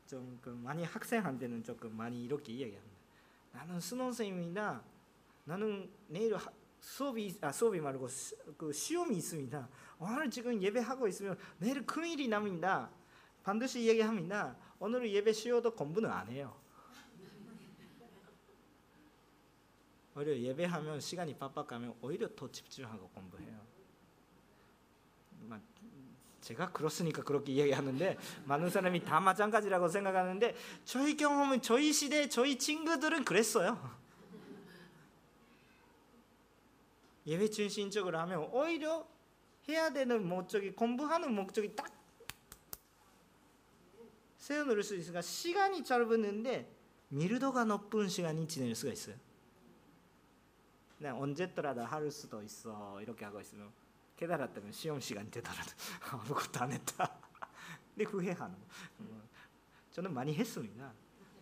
[0.06, 2.96] 좀그 많이 학생한테는 조금 많이 이렇게 이야기합니다.
[3.52, 4.82] 나는 수능생입니다.
[5.44, 6.50] 나는 내일 하,
[6.80, 9.68] 수업이 아 수업이 말고 시, 그 시험이 있습니다.
[9.98, 12.90] 오늘 지금 예배하고 있으면 내일 큰일이 납니다.
[13.42, 14.56] 반드시 얘기합니다.
[14.78, 16.56] 오늘 예배 쉬어도 공부는 안 해요.
[20.14, 23.70] 오히려 예배하면 시간이 빡빡하면 오히려 더 집중하고 공부해요.
[26.40, 33.24] 제가 그렇으니까 그렇게 이야기하는데 많은 사람이 다 마찬가지라고 생각하는데 저희 경험은 저희 시대 저희 친구들은
[33.24, 34.00] 그랬어요.
[37.26, 39.06] 예배 중심적으로 하면 오히려
[39.68, 41.99] 해야 되는 목적이 공부하는 목적이 딱
[44.50, 46.76] 세워놓을 수 있으니까 시간이 짧았는데
[47.10, 49.14] 밀도가 높은 시간이 지낼 수가 있어요.
[50.98, 53.72] 그냥 언제더라도 할 수도 있어 이렇게 하고 있으면
[54.16, 55.70] 깨달았다면 시험 시간 되더라도
[56.10, 57.16] 아무것도 안 했다.
[57.94, 58.66] 근데 후회하는 거.
[59.92, 60.92] 저는 많이 했습니다.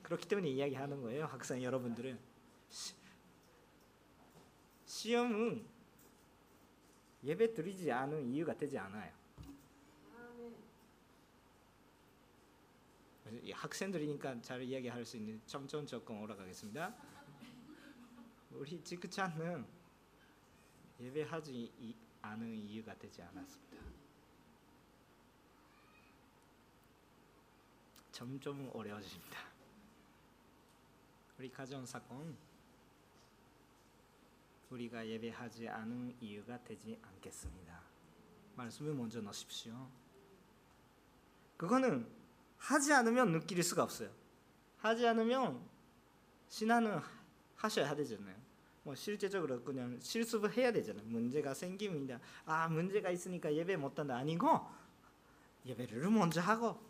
[0.03, 1.25] 그렇기 때문에 이야기하는 거예요.
[1.25, 2.19] 학생 여러분들은
[4.85, 5.67] 시, 험은
[7.25, 9.18] 예배 드리지 않은 이유가 되지 않아요.
[13.53, 16.95] 학생들이니까 잘 이야기할 수 있는 점점 조금 올라가겠습니다.
[18.53, 19.67] 우리 지크찬은
[21.01, 23.77] 예배하지 않은 이유가 되지 않았습니다.
[28.11, 29.39] 점점 어려워집니다.
[31.39, 32.37] 우리 가정 사건
[34.71, 37.81] 우리가 예배하지 않은 이유가 되지 않겠습니다.
[38.57, 39.89] 말씀을 먼저 넣으십시오.
[41.57, 42.18] 그거는
[42.59, 44.11] 하지 않으면 느낄 수가 없어요.
[44.79, 45.61] 하지 않으면
[46.49, 47.01] 신앙은
[47.57, 48.37] 하셔야 되잖아요.
[48.83, 51.05] 뭐 실제적으로 그냥 실습을 해야 되잖아요.
[51.07, 52.21] 문제가 생깁니다.
[52.45, 54.67] 아 문제가 있으니까 예배 못한다 아니고
[55.67, 56.81] 예배를 먼저 하고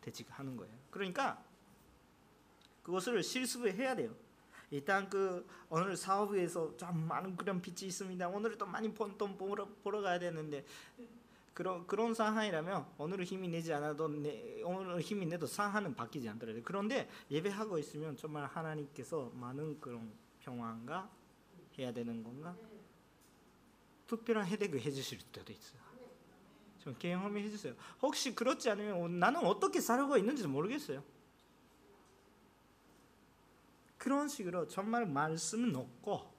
[0.00, 0.74] 대직하는 거예요.
[0.90, 1.42] 그러니까
[2.82, 4.14] 그것을 실습을 해야 돼요.
[4.70, 8.28] 일단 그 오늘 사업에서 좀 많은 그런 빚이 있습니다.
[8.28, 10.64] 오늘 또 많이 돈 보러, 보러 가야 되는데
[11.60, 17.06] 그런 그런 상황이라면 오늘 힘이 내지 않아도 내, 오늘 힘이 내도 상황은 바뀌지 않더라도 그런데
[17.30, 21.10] 예배하고 있으면 정말 하나님께서 많은 그런 평안과
[21.78, 22.56] 해야 되는 건가?
[24.06, 25.82] 특별한 혜택을 해주실 때도 있어요.
[26.78, 27.74] 좀 경험해 주세요.
[28.00, 31.04] 혹시 그렇지 않으면 나는 어떻게 살고 있는지도 모르겠어요.
[33.98, 36.32] 그런 식으로 정말 말씀을 놓고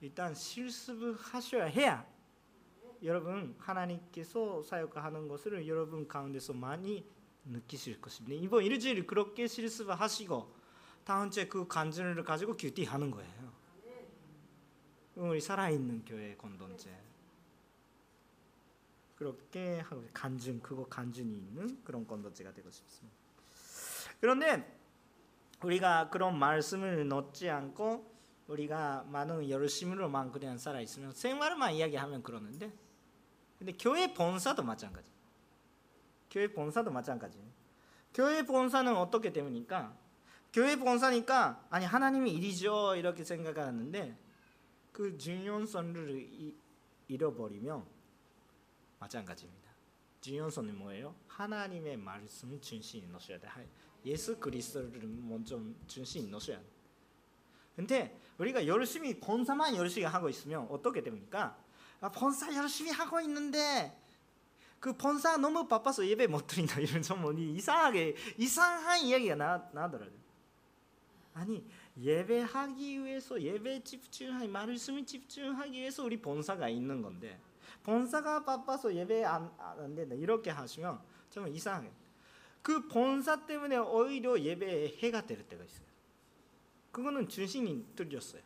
[0.00, 2.13] 일단 실습을 하셔야 해야
[3.02, 7.06] 여러분 하나님께서 사역하는 것을 여러분 가운데서 많이
[7.44, 8.42] 느끼실 것입니다.
[8.42, 10.54] 이번 일주일 그렇게 실습을 하시고
[11.04, 13.52] 다음 주에 그 간증을 가지고 큐티하는 거예요.
[15.16, 16.90] 우리 살아있는 교회 공동체
[19.16, 23.16] 그렇게 하고 간증 그거 간증이 있는 그런 공동체가 되고 싶습니다.
[24.20, 24.78] 그런데
[25.62, 28.12] 우리가 그런 말씀을 넣지 않고
[28.48, 32.72] 우리가 많은 열심으로만 그냥 살아 있으면 생활만 이야기하면 그러는데
[33.58, 35.10] 근데 교회 본사도 마찬가지.
[36.30, 37.38] 교회 본사도 마찬가지.
[38.12, 39.96] 교회 본사는 어떻게 됩니까?
[40.52, 44.16] 교회 본사니까 아니 하나님이 일이죠 이렇게 생각하는데
[44.92, 46.54] 그 중요성을
[47.08, 47.84] 잃어버리면
[49.00, 49.70] 마찬가지입니다.
[50.20, 51.14] 중요성은 뭐예요?
[51.26, 53.48] 하나님의 말씀을 중심에 놓으셔야 돼.
[54.06, 56.64] 예수 그리스도를 먼저 중심에 놓으셔야 돼.
[57.74, 61.58] 근데 우리가 열심히 본사만 열심히 하고 있으면 어떻게 됩니까?
[62.04, 63.98] 아, 본사 열심히 하고 있는데
[64.78, 70.18] 그 본사 너무 바빠서 예배 못 드린다 이런 좀 이상하게 이상한 이야기가 나, 나더라고요.
[71.32, 71.66] 아니
[71.98, 77.40] 예배하기 위해서 예배 집중하기 말씀을 집중하기 위해서 우리 본사가 있는 건데
[77.82, 81.90] 본사가 바빠서 예배 안, 안 된다 이렇게 하시면 좀 이상해.
[82.60, 85.86] 그 본사 때문에 오히려 예배에 해가 될 때가 있어요.
[86.92, 88.42] 그거는 준신이 들렸어요.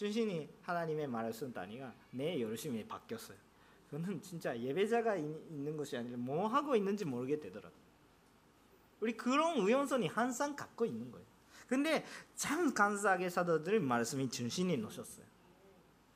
[0.00, 3.36] 준신이 하나님의 말을 쓴 단위가 내 열심히 바뀌었어요.
[3.90, 7.74] 그거는 진짜 예배자가 있는 것이 아니라 뭐 하고 있는지 모르게 되더라고.
[9.00, 11.26] 우리 그런 우연성이 항상 갖고 있는 거예요.
[11.68, 12.02] 근데
[12.34, 15.26] 참 감사하게 사도들 말씀이 준신이 놓으셨어요.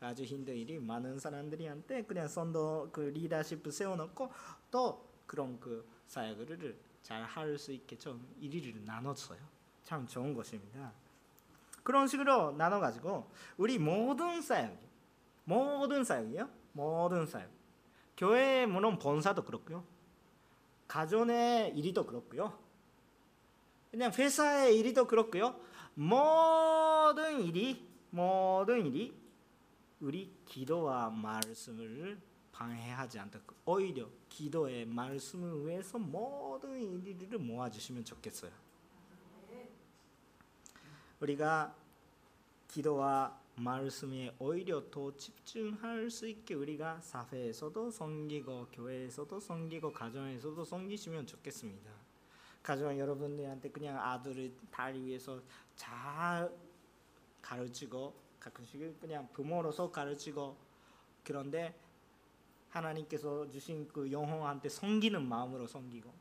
[0.01, 4.31] 아주 힘든 일이 많은 사람들이한테 그냥 선도 그 리더십 세워놓고
[4.71, 9.41] 또 그런 그 사역을 잘 할 수 있게 좀 일을 나눴어요.
[9.83, 10.91] 참 좋은 것입니다.
[11.85, 14.77] 그런 식으로 나눠 가지고 우리 모든 사역,
[15.45, 17.49] 모든 사역이요, 모든 사역.
[18.17, 19.85] 교회 물론 본사도 그렇고요,
[20.89, 22.59] 가정의 일이도 그렇고요,
[23.93, 25.55] 그냥 회사의 일이도 그렇고요.
[25.95, 29.17] 모든 일이 모든 일이
[30.01, 32.21] 우리 기도와 말씀을
[32.53, 38.64] 방해하지 않도록 오히려 기도의 말씀을 위해서 모든 일을 모아주시면 좋겠어요.
[41.25, 41.75] 우리가
[42.69, 51.91] 기도와 말씀에 오히려 더 집중할 수 있게 우리가 사회에서도 섬기고 교회에서도 섬기고 가정에서도 섬기시면 좋겠습니다.
[52.63, 55.41] 가정 여러분들한테 그냥 아들을 딸 위해서
[55.77, 56.55] 잘
[57.41, 60.57] 가르치고 가끔씩 그냥 부모로서 가르치고
[61.23, 61.75] 그런데
[62.69, 66.13] 하나님께서 주신 그 영혼한테 섬기는 마음으로 섬기고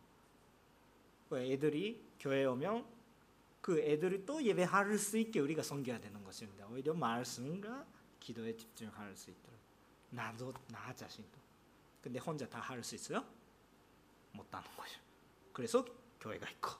[1.29, 3.02] 그 애들이 교회 오면
[3.63, 6.67] 그 애들이 또 예배할 수 있게 우리가 섬겨야 되는 것입니다.
[6.67, 7.85] 오히려 말씀과
[8.19, 9.57] 기도에 집중할 수 있도록
[10.11, 11.39] 나도 나 자신도
[12.01, 13.25] 근데 혼자 다 할 수 있어요?
[14.33, 14.99] 못하는 거죠.
[15.53, 15.85] 그래서
[16.19, 16.71] 교회가 있고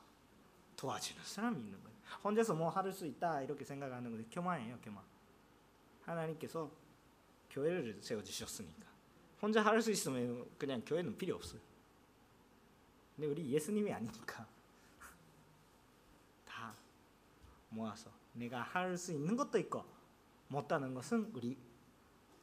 [0.76, 1.98] 도와주는 사람이 있는 거예요.
[2.22, 5.02] 혼자서 뭐 할 수 있다 이렇게 생각하는 것이 교만이에요, 교만.
[6.04, 6.70] 하나님께서
[7.50, 8.86] 교회를 세워 주셨으니까
[9.42, 11.62] 혼자 할 수 있으면 그냥 교회는 필요 없어요.
[13.16, 14.46] 근데 우리 예수님이 아니니까
[16.46, 16.76] 다
[17.74, 19.84] 모아서 내가 할 수 있는 것도 있고
[20.48, 21.58] 못하는 것은 우리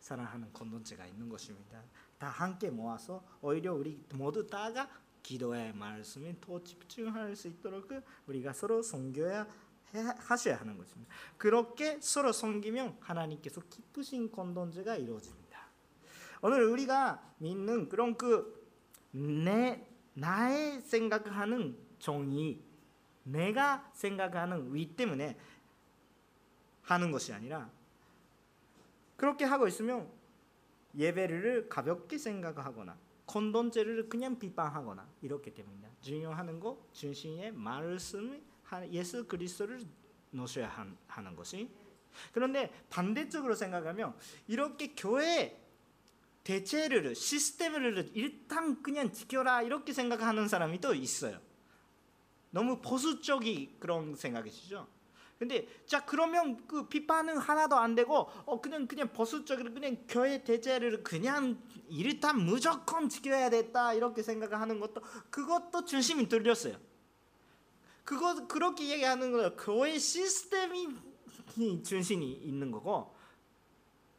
[0.00, 1.82] 사랑하는 공동체가 있는 것입니다.
[2.18, 4.88] 다 함께 모아서 오히려 우리 모두 다가
[5.22, 7.90] 기도의 말씀에 더 집중할 수 있도록
[8.26, 9.46] 우리가 서로 섬겨야
[10.18, 11.12] 하셔야 하는 것입니다.
[11.36, 15.60] 그렇게 서로 섬기면 하나님께서 기쁘신 공동체가 이루어집니다.
[16.42, 22.62] 오늘 우리가 믿는 그런 그내 나의 생각하는 정의,
[23.32, 25.36] 내가 생각하는 위 때문에
[26.82, 27.70] 하는 것이 아니라
[29.16, 30.10] 그렇게 하고 있으면
[30.96, 35.88] 예배를 가볍게 생각하거나 공동체를 그냥 비판하거나 이렇게 됩니다.
[36.00, 38.42] 중요한 거 중심의 말씀을
[38.90, 39.82] 예수 그리스도를
[40.30, 41.70] 놓으셔야 하는 것이
[42.32, 44.16] 그런데 반대쪽으로 생각하면
[44.48, 45.60] 이렇게 교회
[46.42, 51.40] 대체를 시스템을 일단 그냥 지켜라 이렇게 생각하는 사람이 또 있어요.
[52.50, 54.86] 너무 보수적이 그런 생각이시죠.
[55.38, 61.02] 근데 자 그러면 그 비판은 하나도 안 되고 어 그냥 그냥 보수적으로 그냥 교회 대제를
[61.02, 61.58] 그냥
[61.88, 66.76] 일단 무조건 지켜야 됐다 이렇게 생각하는 것도 그것도 중심이 들렸어요.
[68.04, 70.88] 그거 그렇게 얘기하는 거 교회 시스템이
[71.84, 73.14] 중심이 있는 거고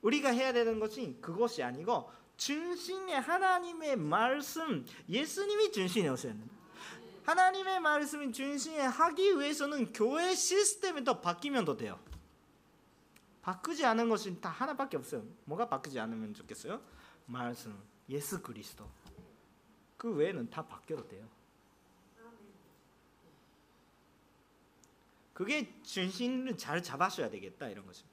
[0.01, 6.60] 우리가 해야 되는 것이 그것이 아니고 중심의 하나님의 말씀 예수님이 중심에 된다.
[7.23, 11.99] 하나님의 말씀을 중심에 하기 위해서는 교회 시스템이 더 바뀌면 더 돼요.
[13.41, 15.23] 바꾸지 않은 것이 다 하나밖에 없어요.
[15.45, 16.81] 뭐가 바뀌지 않으면 좋겠어요?
[17.25, 17.77] 말씀,
[18.09, 18.89] 예수 그리스도.
[19.97, 21.27] 그 외에는 다 바뀌어도 돼요.
[25.33, 28.05] 그게 중심을 잘 잡아셔야 되겠다 이런 거죠.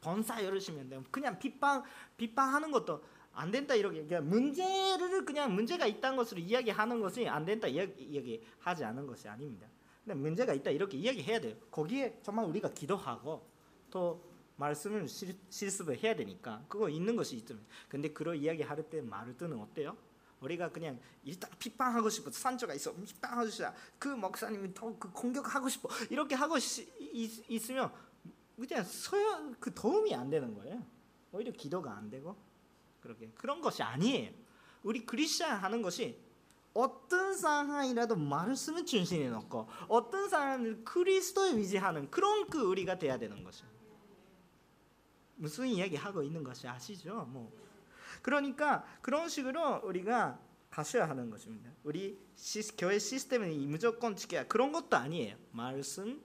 [0.00, 1.02] 본사 열으시면 돼요.
[1.10, 1.82] 그냥 비판
[2.16, 3.02] 비판하는 것도
[3.36, 8.82] 안 된다 이렇게 그러니까 문제를 그냥 문제가 있다는 것으로 이야기하는 것이 안 된다 이야기, 하지
[8.82, 9.68] 않은 것이 아닙니다.
[10.02, 11.54] 근데 문제가 있다 이렇게 이야기해야 돼요.
[11.70, 13.46] 거기에 정말 우리가 기도하고
[13.90, 14.24] 또
[14.56, 17.56] 말씀을 실, 실습을 해야 되니까 그거 있는 것이 있죠.
[17.90, 19.96] 근데 그런 이야기 할 때 말을 뜨는 어때요?
[20.40, 26.34] 우리가 그냥 일단 비판하고 싶어 산조가 있어 비판하고 싶어 그 목사님이 더그 공격하고 싶어 이렇게
[26.34, 27.92] 하고 시, 있, 있으면
[28.56, 30.82] 그냥 소요 그 도움이 안 되는 거예요.
[31.32, 32.34] 오히려 기도가 안 되고
[33.06, 34.32] 그렇게 그런 것이 아니에요.
[34.82, 36.18] 우리 크리스천 하는 것이
[36.74, 43.64] 어떤 상황이라도 말씀을 중심에 놓고 어떤 사람을 그리스도에 위지하는 그런 그 우리가 돼야 되는 것이
[45.36, 47.26] 무슨 이야기 하고 있는 것이 아시죠?
[47.30, 47.50] 뭐
[48.22, 50.38] 그러니까 그런 식으로 우리가
[50.70, 51.70] 가셔야 하는 것입니다.
[51.84, 55.36] 우리 시, 교회 시스템은 무조건 지켜야 그런 것도 아니에요.
[55.52, 56.22] 말씀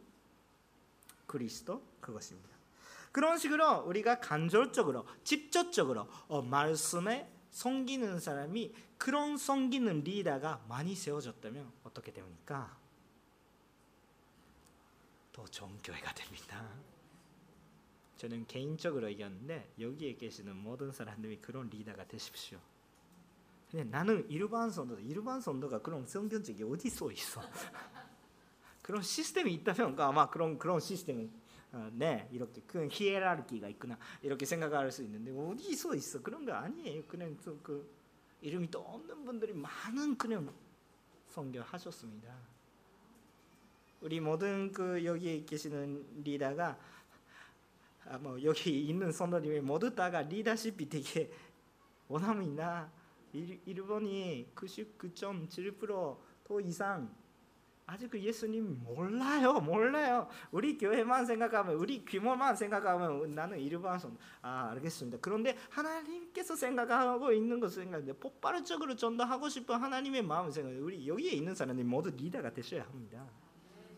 [1.27, 2.49] 그리스도 그것입니다.
[3.12, 12.12] 그런 식으로 우리가 간절적으로 직접적으로 어, 말씀에 섬기는 사람이 그런 섬기는 리더가 많이 세워졌다면 어떻게
[12.12, 12.78] 됩니까?
[15.34, 16.68] 더 좋은 교회가 됩니다.
[18.18, 22.59] 저는 개인적으로 얘기하는데 여기에 계시는 모든 사람들이 그런 리더가 되십시오.
[23.72, 27.41] 근데 나는 일반 선도, 일반 선도가 그런 성경책이 어디 써 있어?
[28.84, 31.41] 그런 시스템이 있다면 아마 그런 그런 시스템은 어,
[31.93, 36.22] 네 이렇게 큰 히에라르키가 있구나 이렇게 생각할 수 있는데 어디 써 있어?
[36.22, 37.03] 그런 거 아니에요.
[37.05, 37.89] 그냥 그
[38.41, 40.53] 이름이 또 없는 분들이 많은 그냥
[41.28, 42.36] 성교하셨습니다.
[44.01, 46.78] 우리 모든 그 여기 계시는 리더가
[48.05, 51.32] 아, 뭐 여기 있는 성도님이 모두 다가 리더십이 되게
[52.07, 52.91] 원함이나
[53.32, 57.15] 일본이 99.7%더 이상
[57.92, 60.30] 아직 그 예수님 몰라요, 몰라요.
[60.50, 64.18] 우리 교회만 생각하면, 우리 규모만 생각하면 나는 일반 성.
[64.42, 65.18] 아 알겠습니다.
[65.20, 70.78] 그런데 하나님께서 생각하고 있는 것을 생각하는데 폭발적으로 전도하고 싶은 하나님의 마음을 생각해.
[70.78, 73.28] 우리 여기에 있는 사람들이 모두 리더가 되셔야 합니다.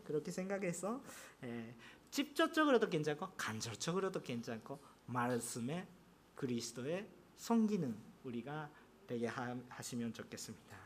[0.04, 1.00] 그렇게 생각해서
[1.44, 1.76] 예,
[2.10, 5.88] 직접적으로도 괜찮고 간접적으로도 괜찮고 말씀에
[6.34, 8.72] 그리스도의 성기는 우리가
[9.06, 10.78] 되게 하시면 좋겠습니다.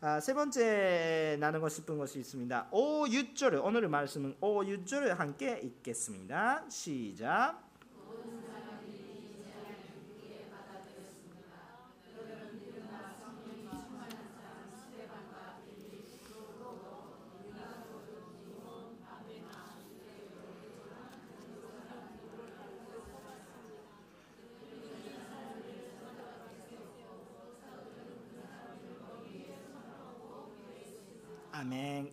[0.00, 2.68] 아, 세 번째 나누고 싶은 것이 있습니다.
[2.70, 6.64] 5, 6절 오늘의 말씀은 5, 6절을 함께 읽겠습니다.
[6.68, 7.65] 시작.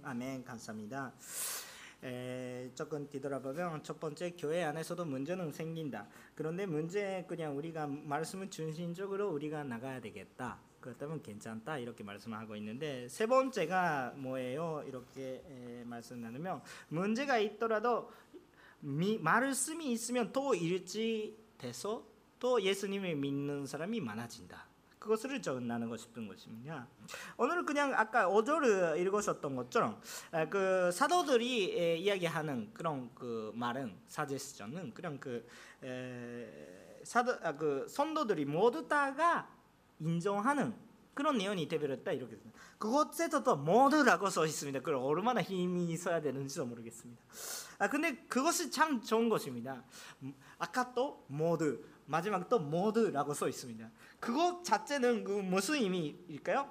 [0.04, 1.14] 아멘, 감사합니다.
[2.04, 6.08] 에, 조금 뒤돌아보면 첫 번째 교회 안에서도 문제는 생긴다.
[6.36, 10.60] 그런데 문제 그냥 우리가 말씀을 중심적으로 우리가 나가야 되겠다.
[10.82, 14.84] 그렇다면 괜찮다 이렇게 말씀하고 있는데 세 번째가 뭐예요?
[14.86, 18.12] 이렇게 에, 말씀 나누면 문제가 있더라도
[18.82, 22.06] 미, 말씀이 있으면 또 일치돼서
[22.38, 24.73] 또 예수님을 믿는 사람이 많아진다.
[25.04, 26.88] 그것을 좀 나누고 싶은 것입니다.
[27.36, 30.02] 오늘은 그냥 아까 5절을 읽으셨던 것처럼
[30.50, 35.46] 그 사도들이 이야기하는 그런 그 말은 사제스전은 그런 그
[37.04, 39.50] 사도 아, 그 선도들이 모두 다가
[40.00, 40.74] 인정하는
[41.14, 42.38] 그런 내용이 되버렸다 이렇게
[42.78, 44.80] 그것에서도 모두라고 써 있습니다.
[44.80, 47.22] 그 얼마나 힘이 있어야 되는지도 모르겠습니다.
[47.80, 49.84] 아 근데 그것이 참 좋은 것입니다.
[50.58, 53.90] 아까 또 모두 마지막 또 모두라고 써 있습니다.
[54.20, 56.70] 그것 자체는 그 무슨 의미일까요?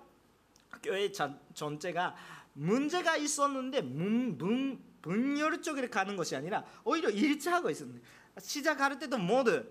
[0.83, 2.15] 교회 전체가
[2.55, 8.03] 문제가 있었는데 문, 문, 분열 쪽으로 가는 것이 아니라 오히려 일치하고 있었는데
[8.39, 9.65] 시작할 때도 모두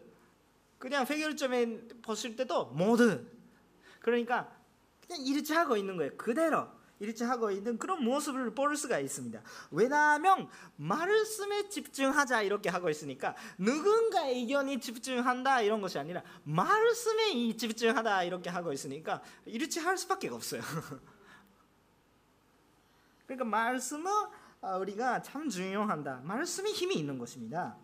[0.78, 3.24] 그냥 회결점에 보실 때도 모두
[4.02, 4.52] 그러니까
[5.08, 6.68] 그냥 일치하고 있는 거예요 그대로
[7.02, 9.42] 일치하고 있는 그런 모습을 볼 수가 있습니다.
[9.72, 18.50] 왜냐하면 말씀에 집중하자 이렇게 하고 있으니까 누군가 의견이 집중한다 이런 것이 아니라 말씀에 집중하다 이렇게
[18.50, 20.62] 하고 있으니까 일치할 수밖에 없어요.
[23.26, 26.22] 그러니까 말씀은 아, 우리가 참 중요한다.
[26.24, 27.78] 말씀이 힘이 있는 것입니다.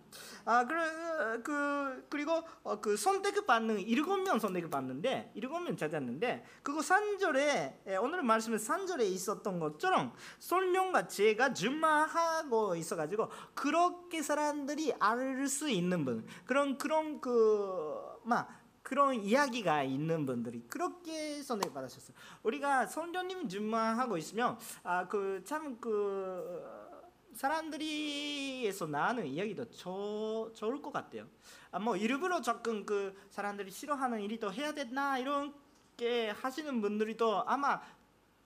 [0.45, 6.45] 아, 그, 그 그리고 어, 그 선택 받는 일곱 명 선택 받는데 일곱 명 찾았는데
[6.63, 15.47] 그거 산절에 예, 오늘 말씀은 산절에 있었던 것처럼 설명과 지혜가 준마하고 있어가지고 그렇게 사람들이 알
[15.47, 18.49] 수 있는 분 그런 그런 그 막
[18.88, 22.15] 그런 이야기가 있는 분들이 그렇게 선택 받으셨어요.
[22.43, 31.27] 우리가 성령님 준마하고 있으면 아그 참그 그 사람들이에서 나는 이야기도 저, 좋을 것 같아요.
[31.69, 37.43] 아, 뭐 일부러 조금 그 사람들이 싫어하는 일이 더 해야 되나 이렇게 하시는 분들이 또
[37.45, 37.81] 아마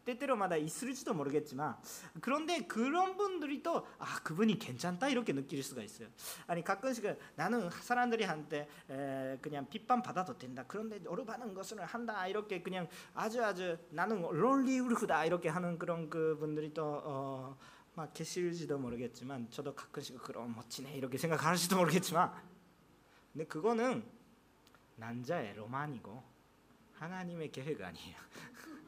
[0.06, 1.78] 때때로마다 있을지도 모르겠지만
[2.22, 6.08] 그런데 그런 분들이 또 아 그분이 괜찮다 이렇게 느낄 수가 있어요.
[6.48, 8.68] 아니 가끔씩은 나는 사람들이 한테
[9.42, 10.64] 그냥 비판 받아도 된다.
[10.68, 16.36] 그런데 오르바는 것을 한다 이렇게 그냥 아주 아주 나는 롤리 우르프다 이렇게 하는 그런 그
[16.40, 17.58] 분들이 또막
[17.96, 22.34] 어, 계실지도 모르겠지만 저도 가끔씩 그런 멋지네 이렇게 생각하실지도 모르겠지만
[23.34, 24.04] 근데 그거는
[24.96, 26.24] 남자의 로만이고
[26.94, 28.16] 하나님의 계획 아니에요.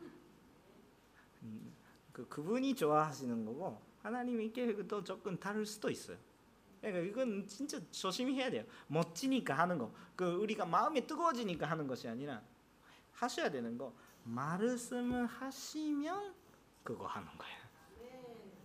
[2.14, 6.18] 그 그분이 좋아하시는 거고 하나님의 계획도 조금 다를 수도 있어요.
[6.80, 8.64] 그러니까 이건 진짜 조심히 해야 돼요.
[8.88, 12.42] 멋지니까 하는 거, 그 우리가 마음이 뜨거워지니까 하는 것이 아니라
[13.14, 13.94] 하셔야 되는 거.
[14.26, 16.34] 말씀을 하시면
[16.84, 17.64] 그거 하는 거예요.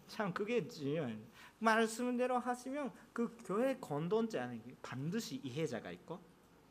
[0.07, 1.19] 참 그게 중요해요.
[1.59, 6.21] 말씀대로 하시면 그 교회 건돈지 안에 반드시 이해자가 있고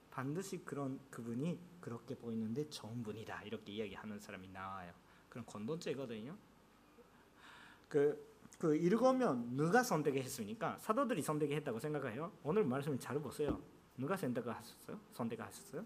[0.10, 4.94] 반드시 그런 그분이 그렇게 보이는데 좋은 분이다 이렇게 이야기하는 사람이 나와요.
[5.30, 6.38] 그런 건돈죄거든요.
[7.88, 8.26] 그,
[8.60, 10.78] 그 읽으면 누가 선택했습니까?
[10.80, 12.32] 사도들이 선택했다고 생각해요.
[12.44, 13.62] 오늘 말씀 잘 보세요.
[13.98, 15.00] 누가 선택하셨어요?
[15.14, 15.86] 선택하셨어요?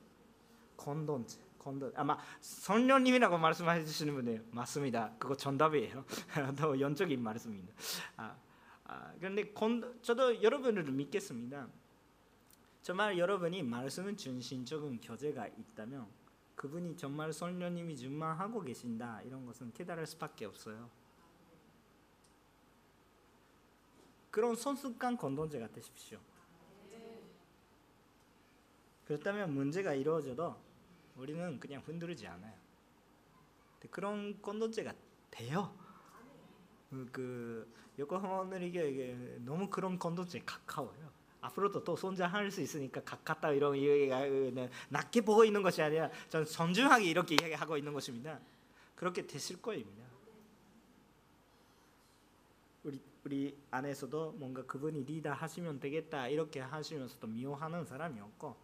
[0.77, 1.51] 건돈죄.
[1.61, 4.41] 건돈 아마 성령님이라고 말씀해 주시는 분이에요.
[4.49, 5.13] 맞습니다.
[5.19, 6.03] 그거 정답이에요.
[6.57, 7.73] 더 연적인 말씀입니다.
[8.17, 8.35] 아,
[8.85, 11.67] 아 그런데 건, 저도 여러분을 믿겠습니다.
[12.81, 16.07] 정말 여러분이 말씀은 중심적인 교제가 있다면
[16.55, 20.89] 그분이 정말 성령님이 준만하고 계신다 이런 것은 깨달을 수밖에 없어요.
[24.31, 26.19] 그런 손습관 건동제가 되십시오.
[29.05, 30.55] 그렇다면 문제가 이루어져도
[31.17, 32.53] 우리는 그냥 흔들지 않아요.
[33.89, 34.93] 그런 건동제가
[35.29, 35.75] 돼요.
[37.11, 37.69] 그
[37.99, 41.11] 요코하마는 이게 너무 그런 건동제 가까워요.
[41.41, 47.05] 앞으로도 또 손자할 수 있으니까 가깝다 이런 이야기가 낮게 보고 있는 것이 아니라 전 선중하게
[47.05, 48.39] 이렇게 이야기하고 있는 것입니다.
[48.95, 50.05] 그렇게 되실 거입니다.
[52.83, 58.55] 우리 우리 안에서도 뭔가 그분이 리더 하시면 되겠다 이렇게 하시면서도 미워하는 사람이 없고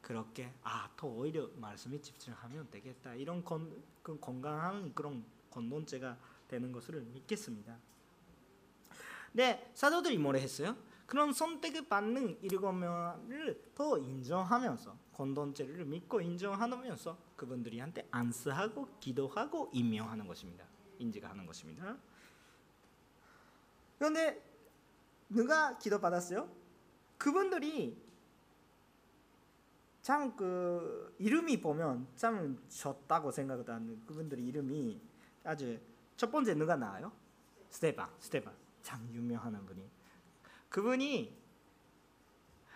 [0.00, 6.16] 그렇게 아더 오히려 말씀에 집중하면 되겠다 이런 건, 그 건강한 그런 건론제가
[6.48, 7.76] 되는 것을 믿겠습니다.
[9.32, 10.76] 네 사도들이 뭐래 했어요?
[11.06, 20.64] 그런 선택을 받는 일곱 명을 더 인정하면서 건돈죄를 믿고 인정하면서 그분들이한테 안수하고 기도하고 임명하는 것입니다.
[20.98, 21.96] 인지가 하는 것입니다.
[23.98, 24.42] 그런데
[25.28, 26.48] 누가 기도 받았어요?
[27.18, 27.96] 그분들이
[30.02, 35.00] 참 그 이름이 보면 참 좋다고 생각하는 그분들의 이름이
[35.42, 35.80] 아주
[36.16, 37.10] 첫 번째 누가 나와요?
[37.70, 39.90] 스테반, 스테반 참 유명한 분이
[40.68, 41.36] 그분이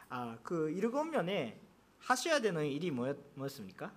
[0.08, 1.60] 아그 일곱 면에
[2.00, 3.92] 하셔야 되는 일이 뭐였, 뭐였습니까?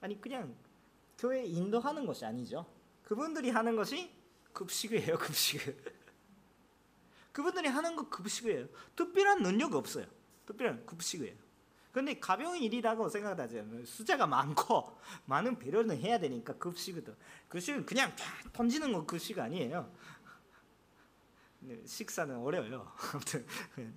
[0.00, 0.54] 아니 그냥
[1.18, 2.64] 교회 인도하는 것이 아니죠.
[3.02, 4.10] 그분들이 하는 것이
[4.54, 5.60] 급식이에요, 급식.
[7.32, 8.66] 그분들이 하는 거 급식이에요.
[8.96, 10.06] 특별한 능력 없어요.
[10.46, 11.34] 특별한 급식이에요.
[11.92, 13.04] 근데 가벼운 일이라고
[13.60, 13.84] 않아요.
[13.84, 17.04] 숫자가 많고 많은 배려는 해야 되니까 급식은
[17.48, 18.14] 급식은 그냥
[18.52, 19.92] 던지는 거 급식 아니에요.
[21.86, 22.92] 식사는 어려워요.
[23.12, 23.46] 아무튼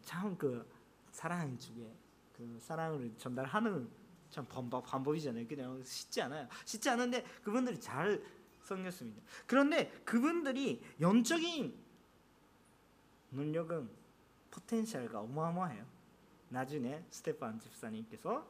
[0.04, 0.66] 참 그
[1.12, 1.92] 사랑 중에
[2.34, 3.90] 그 사랑을 전달하는
[4.30, 5.48] 참 방법 방법이잖아요.
[5.48, 6.48] 그냥 쉽지 않아요.
[6.66, 8.24] 쉽지 않은데 그분들이 잘
[8.68, 9.22] 섬겼습니다.
[9.46, 11.74] 그런데 그분들이 영적인
[13.32, 13.90] 능력은
[14.52, 15.86] 포텐셜가 어마어마해요.
[16.50, 18.48] 나중에 스테판 집사님께서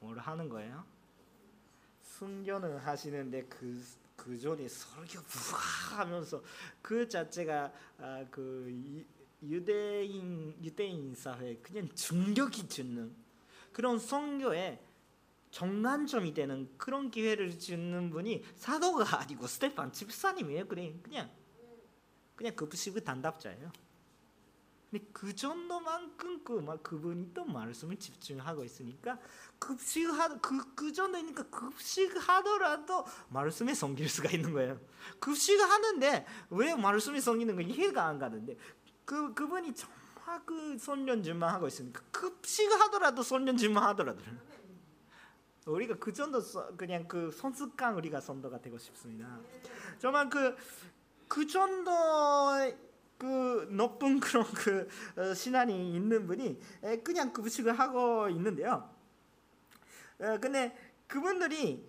[0.00, 0.84] 뭘 하는 거예요?
[2.02, 3.84] 순교는 하시는데 그,
[4.16, 6.42] 그 전에 설교 부하 하면서
[6.80, 9.04] 그 자체가 아, 그
[9.42, 13.14] 유대인 유대인 사회 그냥 중력이 주는
[13.72, 14.82] 그런 선교에
[15.50, 20.66] 정관점이 되는 그런 기회를 주는 분이 사도가 아니고 스테판 집사님이에요.
[20.68, 21.30] 그냥 그냥
[22.36, 23.72] 그냥 급식의 단답자예요.
[24.90, 29.18] 근데 그 정도만큼 그막 그분이 또 말씀을 집중하고 있으니까
[29.58, 34.80] 급식하 그그 정도니까 급식하더라도 말씀에 섬길 수가 있는 거예요.
[35.20, 38.56] 급식하는데 왜 말씀에 섬기는 거 이해가 안 가는데
[39.04, 39.98] 그 그분이 정말
[40.46, 44.22] 그 손련질만 하고 있으니까 급식하더라도 손련질만 하더라도
[45.72, 46.40] 우리가 그 정도
[46.76, 49.38] 그냥 그 선습관 우리가 선도가 되고 싶습니다.
[49.98, 50.56] 정말 그그
[51.28, 51.90] 그 정도
[53.18, 56.60] 그 높은 그런 그 어, 신앙이 있는 분이
[57.04, 58.88] 그냥 급식을 하고 있는데요.
[60.20, 61.86] 어, 근데 그분들이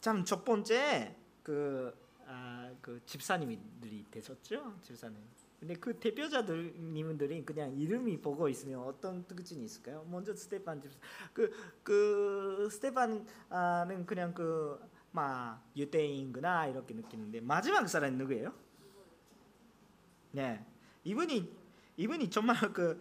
[0.00, 1.94] 참 첫 번째 그,
[2.26, 5.18] 아, 그 집사님들이 되셨죠, 집사님.
[5.60, 10.06] 근데 그 대표자들 님들이 그냥 이름이 보고 있으면 어떤 특징이 있을까요?
[10.10, 10.98] 먼저 스테판 집사.
[11.34, 11.52] 그,
[11.82, 18.54] 그 스테판은 그냥 그막 유대인구나 이렇게 느끼는데 마지막 사람이 누구예요?
[20.32, 20.64] 네,
[21.04, 21.52] 이분이
[21.98, 22.98] 이분이 정말 그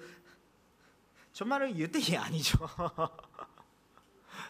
[1.32, 2.58] 정말 유대인이 아니죠.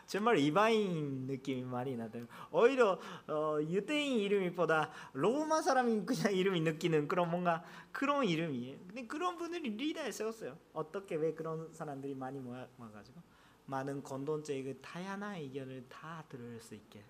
[0.10, 2.10] 정말 이방인 느낌이 많이 나요.
[2.52, 8.80] 오히려 어, 유대인 이름보다 로마 사람이 그냥 이름이 느끼는 그런 뭔가 그런 이름이에요.
[8.88, 10.58] 근데 그런 분들이 리더에 세웠어요.
[10.74, 13.22] 어떻게 왜 그런 사람들이 많이 모아가지고
[13.68, 17.04] 많은 건돈죄의 그 다양한 의견을 다 들을 수 있게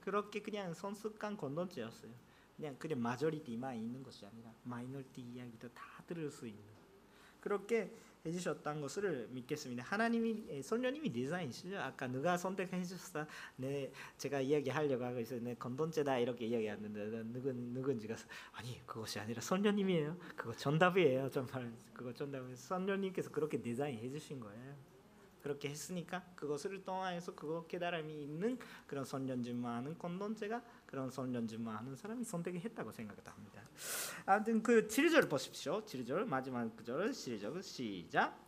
[0.00, 2.10] 그렇게 그냥 선습관 건돈죄였어요.
[2.56, 6.64] 그냥 그냥 마저리티만 있는 것이 아니라 마이너리티 이야기도 다 들을 수 있는
[7.40, 7.94] 그렇게
[8.24, 9.82] 해주셨다는 것을 믿겠습니다.
[9.82, 11.78] 하나님이 선녀님이 디자인시죠.
[11.78, 13.26] 아까 누가 선택해 주셨다.
[13.56, 15.40] 네, 제가 이야기하려고 하고 있어요.
[15.40, 18.14] 네, 건돈죄다 이렇게 이야기하는데 누군 누군지가
[18.52, 20.16] 아니 그것이 아니라 선녀님이에요.
[20.36, 21.30] 그거 정답이에요.
[21.30, 24.91] 정말 그거 정답이 선녀님께서 그렇게 디자인해 주신 거예요.
[25.42, 33.62] 그렇게 했으니까 그것을 통하여서 그거 깨달음이 있는 그런 선년진마하는 건돈죄가 그런 선년진마하는 사람이 선택했다고 생각합니다.
[34.26, 35.84] 아무튼 그 7절 보십시오.
[35.84, 38.40] 7절 마지막 구절 7절 시작.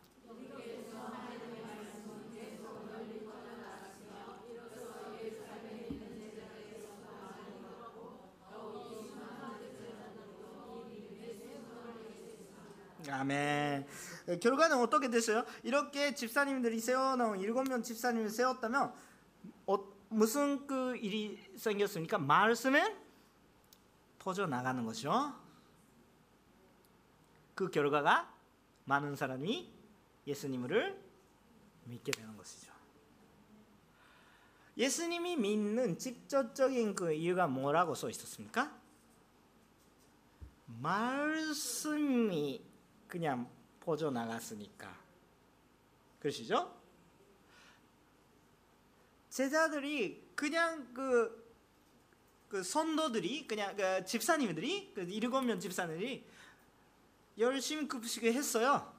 [13.07, 13.85] 아멘.
[14.25, 15.45] 결과는 어떻게 됐어요?
[15.63, 18.93] 이렇게 집사님들이 세워놓은 일곱 명 집사님을 세웠다면
[19.67, 19.77] 어,
[20.09, 22.17] 무슨 그 일이 생겼습니까?
[22.17, 22.95] 말씀은
[24.19, 25.35] 퍼져 나가는 것이죠.
[27.53, 28.33] 그 결과가
[28.85, 29.71] 많은 사람이
[30.25, 30.99] 예수님을
[31.85, 32.73] 믿게 되는 것이죠.
[34.77, 38.77] 예수님이 믿는 직접적인 그 이유가 뭐라고 써 있었습니까?
[40.81, 42.61] 말씀이
[43.07, 43.49] 그냥
[43.85, 44.93] 퍼져 나갔으니까.
[46.19, 46.75] 그러시죠?
[49.29, 51.53] 제자들이 그냥 그,
[52.49, 56.25] 그 선도들이 그냥 그 집사님들이 그 일곱 명 집사들이
[57.37, 58.91] 열심히 급식을 했어요.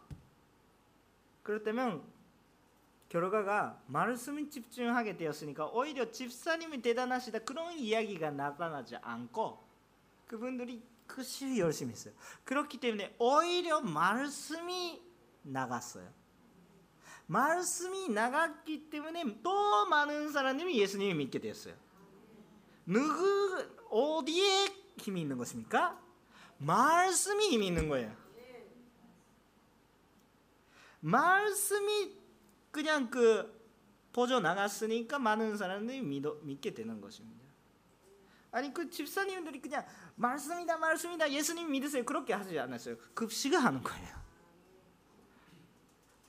[1.42, 2.02] 그렇다면
[3.08, 9.64] 결과가 말씀에 집중하게 되었으니까 오히려 집사님이 대단하시다 그런 이야기가 나타나지 않고
[10.26, 12.14] 그분들이 그시 열심히 했어요.
[12.44, 15.02] 그렇기 때문에 오히려 말씀이
[15.42, 16.12] 나갔어요.
[17.26, 21.74] 말씀이 나갔기 때문에 또 많은 사람들이 예수님을 믿게 되었어요.
[22.84, 24.66] 누구 어디에
[24.98, 26.00] 힘이 있는 것입니까?
[26.58, 28.14] 말씀이 힘이 있는 거예요.
[31.00, 32.16] 말씀이
[32.70, 33.54] 그냥 그
[34.12, 37.45] 퍼져 나갔으니까 많은 사람들이 믿어, 믿게 되는 것입니다.
[38.56, 42.96] 아니 그 집사님들이 그냥 말씀이다 말씀이다 예수님 믿으세요 그렇게 하지 않았어요.
[43.12, 44.16] 급식을 하는 거예요.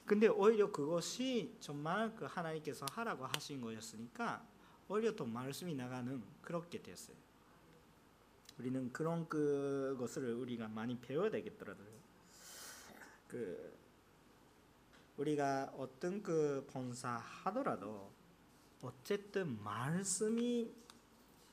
[0.05, 4.45] 근데 오히려 그것이 정말 그 하나님께서 하라고 하신 거였으니까
[4.89, 7.15] 오히려 더 말씀이 나가는 그렇게 됐어요.
[8.59, 11.87] 우리는 그런 그것을 우리가 많이 배워야 되겠더라고요.
[13.29, 13.73] 그
[15.15, 18.11] 우리가 어떤 그 본사 하더라도
[18.81, 20.86] 어쨌든 말씀이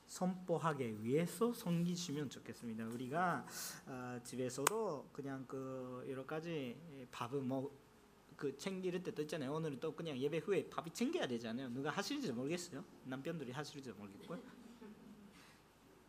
[0.07, 2.85] 선포하기 위해서 섬기시면 좋겠습니다.
[2.85, 3.45] 우리가
[3.87, 6.77] 어, 집에서도 그냥 그 여러 가지
[7.11, 9.53] 밥을 뭐그 챙길 때도 있잖아요.
[9.53, 11.69] 오늘은 또 그냥 예배 후에 밥이 챙겨야 되잖아요.
[11.69, 12.83] 누가 하실지 모르겠어요.
[13.05, 14.41] 남편들이 하실지 모르겠고요.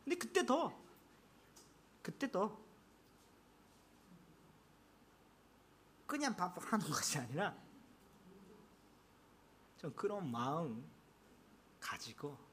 [0.04, 0.72] 근데 그때도
[2.02, 2.64] 그때도
[6.06, 7.56] 그냥 밥 하는 것이 아니라
[9.76, 10.88] 좀 그런 마음
[11.80, 12.45] 가지고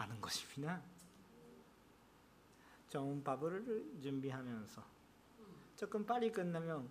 [0.00, 0.80] 하는 것입니다.
[2.88, 4.82] 좋은 밥을 준비하면서
[5.76, 6.88] 조금 빨리 끝나면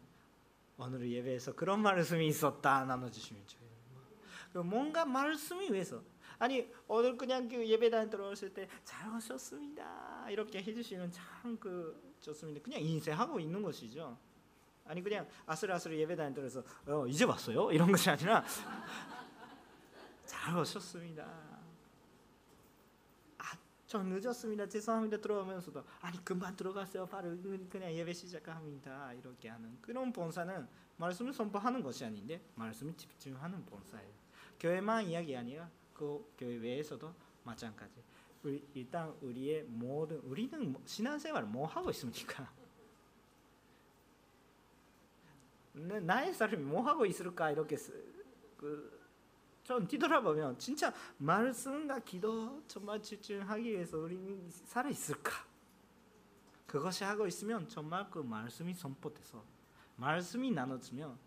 [0.77, 4.63] 오늘 예배에서 그런 말씀이 있었다 나눠주시면 좋아요.
[4.63, 6.01] 뭔가 말씀이 위해서
[6.39, 12.61] 아니 오늘 그냥 그 예배단 들어오실 때 잘 오셨습니다 이렇게 해주시면 참 그 좋습니다.
[12.63, 14.17] 그냥 인쇄하고 있는 것이죠.
[14.85, 18.43] 아니 그냥 아슬아슬 예배단 들어서 어, 이제 왔어요 이런 것이 아니라
[20.25, 21.56] 잘 오셨습니다.
[23.87, 24.67] 좀 늦었습니다.
[24.67, 25.17] 죄송합니다.
[25.17, 27.05] 들어오면서도 아니 금방 들어갔어요.
[27.05, 27.35] 바로
[27.69, 29.13] 그냥 예배 시작합니다.
[29.13, 30.67] 이렇게 하는 그런 본사는
[30.97, 34.11] 말씀을 선포하는 것이 아닌데 말씀을 집중하는 본사예요.
[34.59, 37.13] 교회만 이야기 아니라 그 교회 외에서도
[37.45, 38.03] 마찬가지.
[38.43, 42.51] 우리, 일단 우리의 모든 우리는 뭐, 신앙생활 뭐 하고 있습니까?
[45.73, 47.77] 나의 사람이 뭐 하고 있을까 이렇게
[48.57, 48.96] 그
[49.67, 55.45] 좀 뒤돌아보면 진짜 말씀과 기도 정말 집중하기 위해서 우리는 살아 있을까?
[56.65, 59.43] 그것이 하고 있으면 정말 그 말씀이 선포돼서
[59.97, 61.17] 말씀이 나눠지면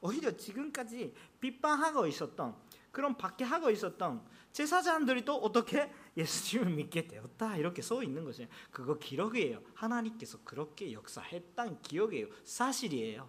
[0.00, 2.56] 오히려 지금까지 비판하고 있었던
[2.90, 9.62] 그런 박해하고 있었던 제사장들이 또 어떻게 예수님을 믿게 되었다 이렇게 써 있는 것이 그거 기록이에요.
[9.74, 12.28] 하나님께서 그렇게 역사했다는 기억이에요.
[12.44, 13.28] 사실이에요.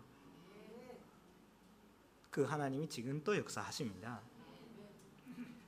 [2.30, 4.31] 그 하나님이 지금 또 역사하십니다.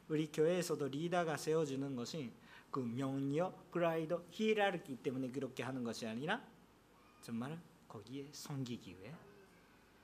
[0.10, 2.32] 우리 교회에서도 리더가 세워주는 것이
[2.70, 6.44] 그 명령, 프라이드, 히에라르키 때문에 그렇게 하는 것이 아니라
[7.22, 9.14] 정말 거기에 섬기기 위해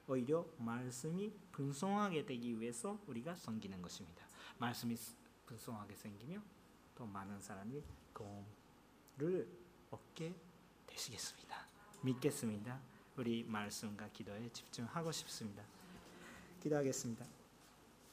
[0.07, 4.25] 오히려 말씀이 풍성하게 되기 위해서 우리가 섬기는 것입니다.
[4.57, 4.95] 말씀이
[5.45, 6.43] 풍성하게 생기면
[6.95, 7.83] 더 많은 사람이
[8.13, 9.47] 도움을
[9.91, 10.33] 얻게
[10.87, 11.67] 되시겠습니다.
[12.01, 12.79] 믿겠습니다.
[13.17, 15.63] 우리 말씀과 기도에 집중하고 싶습니다.
[16.61, 17.38] 기도하겠습니다.